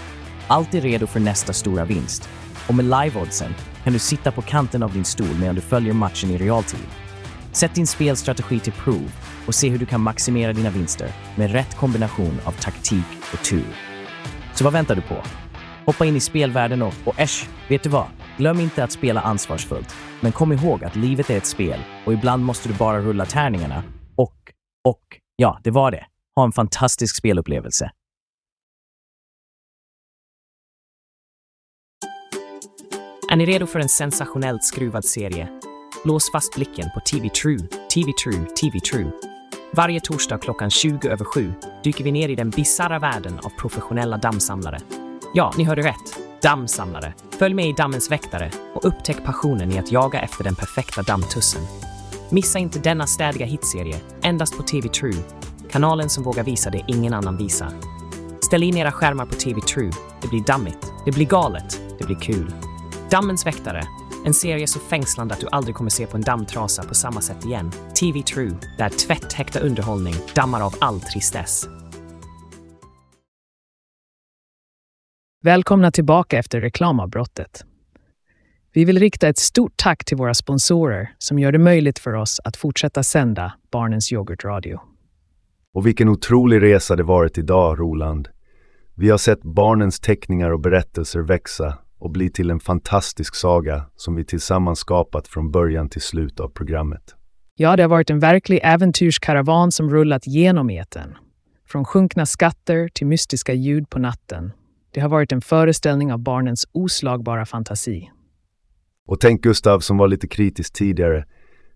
alltid 0.46 0.82
redo 0.82 1.06
för 1.06 1.20
nästa 1.20 1.52
stora 1.52 1.84
vinst. 1.84 2.28
Och 2.68 2.74
med 2.74 2.84
live-oddsen 2.84 3.54
kan 3.84 3.92
du 3.92 3.98
sitta 3.98 4.32
på 4.32 4.42
kanten 4.42 4.82
av 4.82 4.92
din 4.92 5.04
stol 5.04 5.38
medan 5.40 5.54
du 5.54 5.60
följer 5.60 5.92
matchen 5.92 6.30
i 6.30 6.38
realtid. 6.38 7.07
Sätt 7.52 7.74
din 7.74 7.86
spelstrategi 7.86 8.60
till 8.60 8.72
prov 8.72 9.12
och 9.46 9.54
se 9.54 9.68
hur 9.68 9.78
du 9.78 9.86
kan 9.86 10.00
maximera 10.00 10.52
dina 10.52 10.70
vinster 10.70 11.10
med 11.36 11.52
rätt 11.52 11.76
kombination 11.76 12.40
av 12.44 12.52
taktik 12.52 13.06
och 13.32 13.44
tur. 13.44 13.74
Så 14.54 14.64
vad 14.64 14.72
väntar 14.72 14.94
du 14.94 15.00
på? 15.02 15.22
Hoppa 15.86 16.04
in 16.04 16.16
i 16.16 16.20
spelvärlden 16.20 16.82
och, 16.82 16.94
och 17.04 17.20
äsch, 17.20 17.48
vet 17.68 17.82
du 17.82 17.88
vad? 17.88 18.06
Glöm 18.36 18.60
inte 18.60 18.84
att 18.84 18.92
spela 18.92 19.20
ansvarsfullt. 19.20 19.94
Men 20.20 20.32
kom 20.32 20.52
ihåg 20.52 20.84
att 20.84 20.96
livet 20.96 21.30
är 21.30 21.36
ett 21.36 21.46
spel 21.46 21.80
och 22.06 22.12
ibland 22.12 22.44
måste 22.44 22.68
du 22.68 22.74
bara 22.74 23.00
rulla 23.00 23.26
tärningarna 23.26 23.82
och, 24.16 24.52
och, 24.84 25.02
ja, 25.36 25.60
det 25.64 25.70
var 25.70 25.90
det. 25.90 26.06
Ha 26.36 26.44
en 26.44 26.52
fantastisk 26.52 27.16
spelupplevelse. 27.16 27.90
Är 33.30 33.36
ni 33.36 33.46
redo 33.46 33.66
för 33.66 33.80
en 33.80 33.88
sensationellt 33.88 34.64
skruvad 34.64 35.04
serie? 35.04 35.48
Lås 36.04 36.32
fast 36.32 36.54
blicken 36.54 36.90
på 36.94 37.00
TV 37.00 37.28
True, 37.28 37.58
TV 37.94 38.12
True, 38.24 38.46
TV 38.60 38.80
True. 38.80 39.10
Varje 39.72 40.00
torsdag 40.00 40.38
klockan 40.38 40.70
20 40.70 41.08
över 41.08 41.24
7 41.24 41.52
dyker 41.84 42.04
vi 42.04 42.12
ner 42.12 42.28
i 42.28 42.34
den 42.34 42.50
bisarra 42.50 42.98
världen 42.98 43.38
av 43.38 43.50
professionella 43.50 44.16
dammsamlare. 44.16 44.78
Ja, 45.34 45.52
ni 45.58 45.64
hörde 45.64 45.82
rätt. 45.82 46.18
Dammsamlare. 46.42 47.14
Följ 47.38 47.54
med 47.54 47.68
i 47.68 47.72
Dammens 47.72 48.10
väktare 48.10 48.50
och 48.74 48.84
upptäck 48.84 49.24
passionen 49.24 49.72
i 49.72 49.78
att 49.78 49.92
jaga 49.92 50.20
efter 50.20 50.44
den 50.44 50.54
perfekta 50.54 51.02
dammtussen. 51.02 51.62
Missa 52.30 52.58
inte 52.58 52.78
denna 52.78 53.06
städiga 53.06 53.46
hitserie 53.46 54.00
endast 54.22 54.56
på 54.56 54.62
TV 54.62 54.88
True, 54.88 55.22
kanalen 55.70 56.08
som 56.08 56.24
vågar 56.24 56.44
visa 56.44 56.70
det 56.70 56.84
ingen 56.88 57.14
annan 57.14 57.36
visar. 57.36 57.72
Ställ 58.40 58.62
in 58.62 58.76
era 58.76 58.92
skärmar 58.92 59.26
på 59.26 59.34
TV 59.34 59.60
True. 59.60 59.92
Det 60.22 60.28
blir 60.28 60.40
dammigt, 60.40 60.92
det 61.04 61.12
blir 61.12 61.26
galet, 61.26 61.80
det 61.98 62.06
blir 62.06 62.18
kul. 62.18 62.52
Dammens 63.10 63.46
väktare. 63.46 63.82
En 64.28 64.34
serie 64.34 64.66
så 64.66 64.78
fängslande 64.78 65.34
att 65.34 65.40
du 65.40 65.46
aldrig 65.52 65.74
kommer 65.74 65.90
se 65.90 66.06
på 66.06 66.16
en 66.16 66.22
dammtrasa 66.22 66.82
på 66.82 66.94
samma 66.94 67.20
sätt 67.20 67.44
igen. 67.44 67.70
TV 68.00 68.22
True, 68.22 68.56
där 68.78 68.88
tvättäkta 68.88 69.60
underhållning 69.60 70.14
dammar 70.34 70.60
av 70.60 70.74
all 70.80 71.00
tristess. 71.00 71.68
Välkomna 75.44 75.90
tillbaka 75.90 76.38
efter 76.38 76.60
reklamavbrottet. 76.60 77.64
Vi 78.72 78.84
vill 78.84 78.98
rikta 78.98 79.28
ett 79.28 79.38
stort 79.38 79.72
tack 79.76 80.04
till 80.04 80.16
våra 80.16 80.34
sponsorer 80.34 81.14
som 81.18 81.38
gör 81.38 81.52
det 81.52 81.58
möjligt 81.58 81.98
för 81.98 82.12
oss 82.12 82.40
att 82.44 82.56
fortsätta 82.56 83.02
sända 83.02 83.52
Barnens 83.70 84.12
Yoghurtradio. 84.12 84.80
Och 85.74 85.86
vilken 85.86 86.08
otrolig 86.08 86.62
resa 86.62 86.96
det 86.96 87.02
varit 87.02 87.38
idag, 87.38 87.80
Roland. 87.80 88.28
Vi 88.94 89.10
har 89.10 89.18
sett 89.18 89.42
barnens 89.42 90.00
teckningar 90.00 90.50
och 90.50 90.60
berättelser 90.60 91.20
växa 91.20 91.78
och 91.98 92.10
bli 92.10 92.30
till 92.30 92.50
en 92.50 92.60
fantastisk 92.60 93.34
saga 93.34 93.84
som 93.96 94.14
vi 94.14 94.24
tillsammans 94.24 94.78
skapat 94.78 95.28
från 95.28 95.50
början 95.50 95.88
till 95.88 96.00
slut 96.00 96.40
av 96.40 96.48
programmet. 96.48 97.14
Ja, 97.54 97.76
det 97.76 97.82
har 97.82 97.90
varit 97.90 98.10
en 98.10 98.20
verklig 98.20 98.60
äventyrskaravan 98.62 99.72
som 99.72 99.90
rullat 99.90 100.26
genom 100.26 100.70
etern. 100.70 101.16
Från 101.68 101.84
sjunkna 101.84 102.26
skatter 102.26 102.88
till 102.94 103.06
mystiska 103.06 103.54
ljud 103.54 103.90
på 103.90 103.98
natten. 103.98 104.52
Det 104.90 105.00
har 105.00 105.08
varit 105.08 105.32
en 105.32 105.40
föreställning 105.40 106.12
av 106.12 106.18
barnens 106.18 106.68
oslagbara 106.72 107.46
fantasi. 107.46 108.10
Och 109.06 109.20
tänk 109.20 109.42
Gustav 109.42 109.80
som 109.80 109.98
var 109.98 110.08
lite 110.08 110.28
kritisk 110.28 110.72
tidigare, 110.72 111.24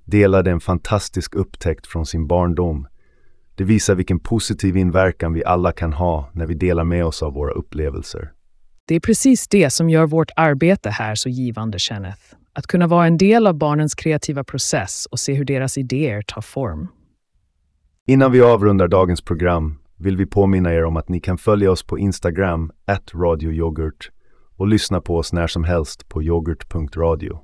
delade 0.05 0.51
en 0.51 0.61
fantastisk 0.61 1.35
upptäckt 1.35 1.87
från 1.87 2.07
sin 2.07 2.27
barndom. 2.27 2.87
Det 3.55 3.65
visar 3.65 3.95
vilken 3.95 4.21
positiv 4.21 4.77
inverkan 4.77 5.33
vi 5.33 5.45
alla 5.45 5.73
kan 5.73 5.93
ha 5.93 6.31
när 6.33 6.47
vi 6.47 6.55
delar 6.55 6.85
med 6.85 7.05
oss 7.05 7.23
av 7.23 7.33
våra 7.33 7.53
upplevelser. 7.53 8.33
Det 8.88 8.95
är 8.95 9.01
precis 9.01 9.49
det 9.49 9.71
som 9.71 9.90
gör 9.90 10.07
vårt 10.07 10.31
arbete 10.37 10.90
här 10.90 11.14
så 11.14 11.29
givande, 11.29 11.79
Kenneth. 11.79 12.21
Att 12.53 12.66
kunna 12.66 12.87
vara 12.87 13.07
en 13.07 13.18
del 13.18 13.47
av 13.47 13.55
barnens 13.55 13.95
kreativa 13.95 14.45
process 14.45 15.07
och 15.07 15.18
se 15.18 15.35
hur 15.35 15.45
deras 15.45 15.79
idéer 15.79 16.23
tar 16.23 16.40
form. 16.40 16.88
Innan 18.07 18.33
vi 18.33 18.40
avrundar 18.40 18.88
dagens 18.88 19.21
program 19.21 19.79
vill 19.99 20.16
vi 20.16 20.27
påminna 20.27 20.75
er 20.75 20.85
om 20.85 20.97
att 20.97 21.09
ni 21.09 21.21
kan 21.21 21.38
följa 21.38 21.71
oss 21.71 21.83
på 21.83 21.99
Instagram, 21.99 22.73
radioyoghurt 23.14 24.11
och 24.57 24.66
lyssna 24.68 25.01
på 25.01 25.16
oss 25.16 25.33
när 25.33 25.47
som 25.47 25.64
helst 25.64 26.09
på 26.09 26.23
yoghurt.radio. 26.23 27.38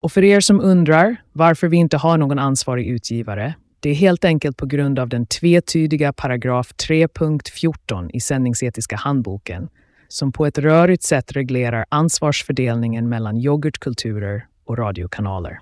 Och 0.00 0.12
för 0.12 0.24
er 0.24 0.40
som 0.40 0.60
undrar 0.60 1.16
varför 1.32 1.68
vi 1.68 1.76
inte 1.76 1.96
har 1.96 2.18
någon 2.18 2.38
ansvarig 2.38 2.86
utgivare, 2.86 3.54
det 3.80 3.90
är 3.90 3.94
helt 3.94 4.24
enkelt 4.24 4.56
på 4.56 4.66
grund 4.66 4.98
av 4.98 5.08
den 5.08 5.26
tvetydiga 5.26 6.12
paragraf 6.12 6.74
3.14 6.88 8.10
i 8.12 8.20
sändningsetiska 8.20 8.96
handboken 8.96 9.68
som 10.12 10.32
på 10.32 10.46
ett 10.46 10.58
rörigt 10.58 11.02
sätt 11.02 11.32
reglerar 11.32 11.84
ansvarsfördelningen 11.88 13.08
mellan 13.08 13.36
yoghurtkulturer 13.36 14.46
och 14.64 14.78
radiokanaler. 14.78 15.58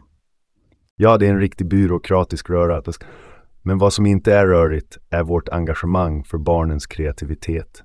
Ja, 0.96 1.18
det 1.18 1.26
är 1.26 1.30
en 1.30 1.40
riktig 1.40 1.68
byråkratisk 1.68 2.50
röra. 2.50 2.82
Men 3.62 3.78
vad 3.78 3.92
som 3.92 4.06
inte 4.06 4.34
är 4.34 4.46
rörigt 4.46 4.98
är 5.10 5.22
vårt 5.22 5.48
engagemang 5.48 6.24
för 6.24 6.38
barnens 6.38 6.86
kreativitet. 6.86 7.82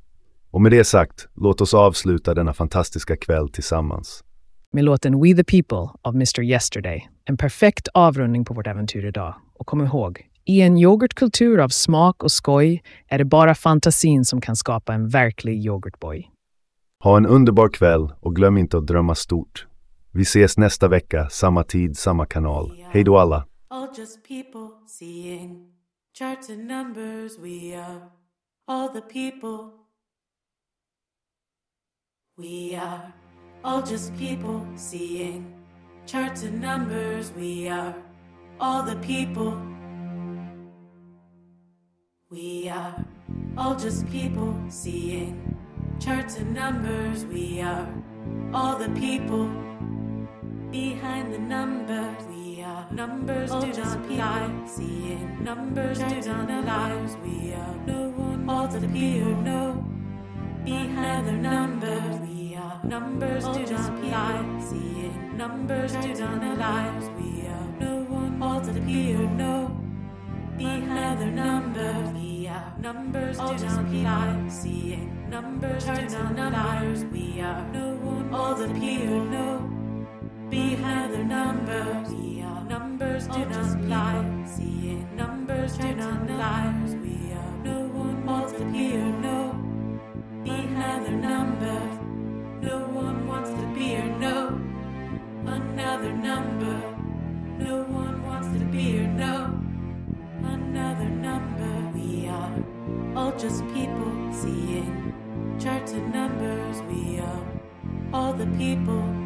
Och 0.52 0.62
med 0.62 0.72
det 0.72 0.84
sagt, 0.84 1.28
låt 1.36 1.62
oss 1.62 1.74
avsluta 1.74 2.34
denna 2.34 2.54
fantastiska 2.54 3.18
kväll 3.18 3.50
tillsammans. 3.50 4.24
med 4.72 4.84
låten 4.84 5.22
We 5.22 5.34
the 5.34 5.44
People 5.44 6.00
av 6.02 6.16
Mr 6.16 6.42
Yesterday. 6.42 7.10
En 7.26 7.38
perfekt 7.38 7.88
avrundning 7.94 8.46
på 8.46 8.54
vårt 8.54 8.68
äventyr 8.68 9.06
idag. 9.06 9.36
Och 9.54 9.68
kom 9.68 9.82
ihåg, 9.82 10.22
i 10.46 10.62
en 10.62 10.78
yoghurtkultur 10.78 11.60
av 11.60 11.70
smak 11.70 12.24
och 12.24 12.32
skoj 12.32 12.84
är 13.08 13.18
det 13.18 13.26
bara 13.26 13.56
fantasin 13.56 14.26
som 14.26 14.42
kan 14.42 14.56
skapa 14.56 14.94
en 14.94 15.10
verklig 15.10 15.66
yoghurtboy. 15.66 16.32
Ha 17.06 17.18
en 17.18 17.26
underbar 17.26 17.70
kväll 17.70 18.14
och 18.20 18.36
glöm 18.36 18.58
inte 18.58 18.78
att 18.78 18.88
drömma 18.88 19.16
stort. 19.16 19.68
Vi 20.12 20.22
ses 20.22 20.58
nästa 20.58 20.88
vecka, 20.88 21.30
samma 21.30 21.64
tid, 21.64 21.98
samma 21.98 22.26
kanal. 22.26 22.84
Hej 22.92 23.04
då 23.04 23.18
alla! 23.18 23.46
All 23.68 23.88
just 23.98 24.28
people 24.28 24.70
seeing 24.88 25.72
charts 26.20 26.50
and 26.50 26.68
numbers. 26.68 27.38
We 27.40 27.78
are 27.78 28.02
all 28.68 28.90
the 28.94 29.02
people. 29.02 29.70
We 32.38 32.78
are 32.78 33.12
all 33.64 33.84
just 33.92 34.12
people 34.18 34.78
seeing 34.78 35.46
charts 36.06 36.44
and 36.44 36.62
numbers. 36.62 37.34
We 37.38 37.70
are 37.70 37.94
all 38.60 38.86
the 38.86 39.08
people. 39.08 39.52
We 42.32 42.70
are 42.70 43.06
all 43.58 43.76
just 43.80 44.06
people 44.12 44.54
seeing 44.70 45.56
charts 46.00 46.38
and 46.38 46.54
numbers. 46.54 47.26
We 47.26 47.62
are 47.62 47.88
all 48.54 48.78
the 48.78 48.90
people 48.90 49.50
behind 50.72 51.34
the 51.34 51.40
numbers. 51.40 52.24
We 52.30 52.62
are 52.62 52.88
numbers 52.92 53.50
do 53.52 53.68
not 53.74 54.10
lie. 54.10 54.68
Seeing 54.68 55.44
numbers 55.44 56.00
do 56.00 56.22
not 56.22 56.66
lie. 56.66 57.18
We 57.24 57.54
are 57.54 57.76
no 57.86 58.10
one 58.10 58.50
all 58.50 58.68
the 58.68 58.88
people. 58.88 59.36
No, 59.42 59.86
behind 60.64 61.28
their 61.28 61.34
numbers. 61.34 62.20
We 62.20 62.56
are 62.56 62.80
numbers 62.84 63.44
do 63.44 63.66
not 63.74 64.04
lie. 64.04 64.60
Seeing 64.60 65.38
numbers 65.38 65.92
do 65.94 66.14
not 66.14 66.58
lie. 66.58 66.92
We 67.20 67.48
are 67.48 67.68
no 67.80 68.04
one 68.04 68.42
all 68.42 68.62
to 68.62 68.72
appear. 68.72 69.18
No 69.18 69.82
behind 70.58 71.20
their 71.20 71.32
numbers. 71.32 72.35
We 72.66 72.72
are 72.72 72.94
numbers 72.94 73.38
do 73.38 73.44
not 73.44 73.92
lie. 73.92 74.50
Seeing 74.50 75.30
numbers 75.30 75.86
do 75.86 75.92
not 76.34 76.52
lie. 76.52 77.06
We 77.12 77.42
are 77.42 77.62
no 77.72 77.96
one 77.96 78.34
all 78.34 78.56
to 78.56 78.66
appear. 78.66 79.06
No 79.06 79.70
behind 80.50 81.14
their 81.14 81.24
numbers. 81.24 82.10
We 82.10 82.42
are 82.42 82.64
numbers 82.64 83.28
do 83.28 83.46
not 83.46 83.82
lie. 83.84 84.46
Seeing 84.48 85.16
numbers 85.16 85.78
do 85.78 85.96
not 85.96 86.30
lie. 86.30 86.74
We 87.04 87.34
are 87.34 87.54
no 87.64 87.88
one 87.88 88.28
all 88.28 88.50
to 88.50 88.56
appear. 88.56 88.95
Just 103.38 103.64
people 103.74 104.14
seeing 104.32 105.14
charts 105.60 105.92
and 105.92 106.14
numbers. 106.14 106.82
We 106.84 107.20
are 107.20 107.46
all 108.14 108.34
the 108.34 108.48
people. 108.58 109.25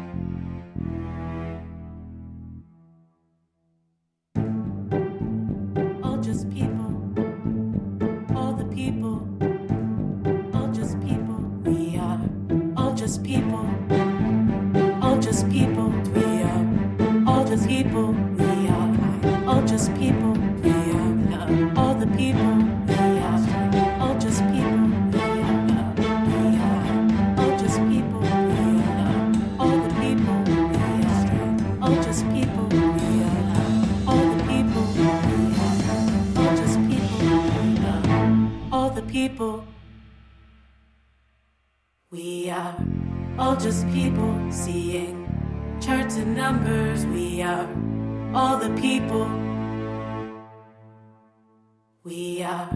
We 52.02 52.42
are 52.42 52.70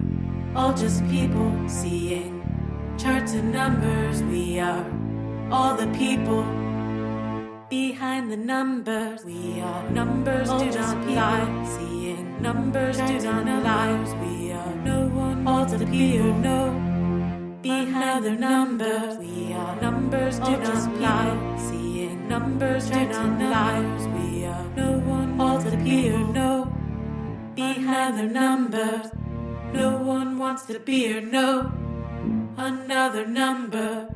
all 0.54 0.74
just 0.74 1.02
people 1.08 1.50
seeing 1.66 2.44
charts 2.98 3.32
and 3.32 3.52
numbers. 3.52 4.22
We 4.22 4.60
are 4.60 4.84
all 5.50 5.74
the 5.74 5.86
people 5.96 6.44
behind 7.70 8.30
the 8.30 8.36
numbers. 8.36 9.24
We 9.24 9.62
are 9.62 9.88
numbers 9.88 10.50
do 10.50 10.70
not 10.78 11.08
lie. 11.08 11.64
Seeing 11.64 12.42
numbers 12.42 12.98
do 12.98 13.18
not 13.18 13.64
lie. 13.64 13.96
We 14.20 14.52
are 14.52 14.74
no 14.84 15.08
one 15.08 15.48
all 15.48 15.64
to 15.64 15.76
appear. 15.82 16.22
No 16.22 16.68
behind 17.62 18.26
their 18.26 18.36
numbers. 18.36 19.16
We 19.16 19.54
are 19.54 19.80
numbers 19.80 20.38
do 20.38 20.50
not 20.50 21.00
lie. 21.00 21.56
Seeing 21.56 22.28
numbers 22.28 22.90
do 22.90 23.06
not 23.06 23.40
lie. 23.40 23.80
We 24.18 24.44
are 24.44 24.68
no 24.76 24.98
one 24.98 25.40
all 25.40 25.62
to 25.62 25.68
appear. 25.68 26.18
No 26.18 26.53
behind 27.54 28.18
their 28.18 28.28
numbers. 28.28 29.06
No 29.72 29.96
one 29.96 30.38
wants 30.38 30.66
to 30.66 30.78
be 30.78 31.12
or 31.14 31.20
no 31.20 31.72
another 32.56 33.26
number. 33.26 34.08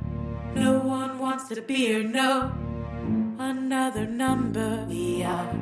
No 0.54 0.78
one 0.78 1.18
wants 1.18 1.48
to 1.48 1.62
be 1.62 1.94
or 1.94 2.02
no 2.02 2.52
another 3.38 4.06
number. 4.06 4.86
We 4.88 5.22
are 5.22 5.54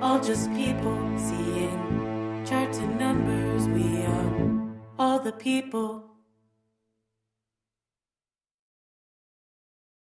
all 0.00 0.20
just 0.20 0.52
people 0.54 0.98
seeing 1.18 2.44
charts 2.46 2.78
and 2.78 2.98
numbers. 2.98 3.66
We 3.68 4.04
are 4.04 4.78
all 4.98 5.18
the 5.18 5.32
people. 5.32 6.07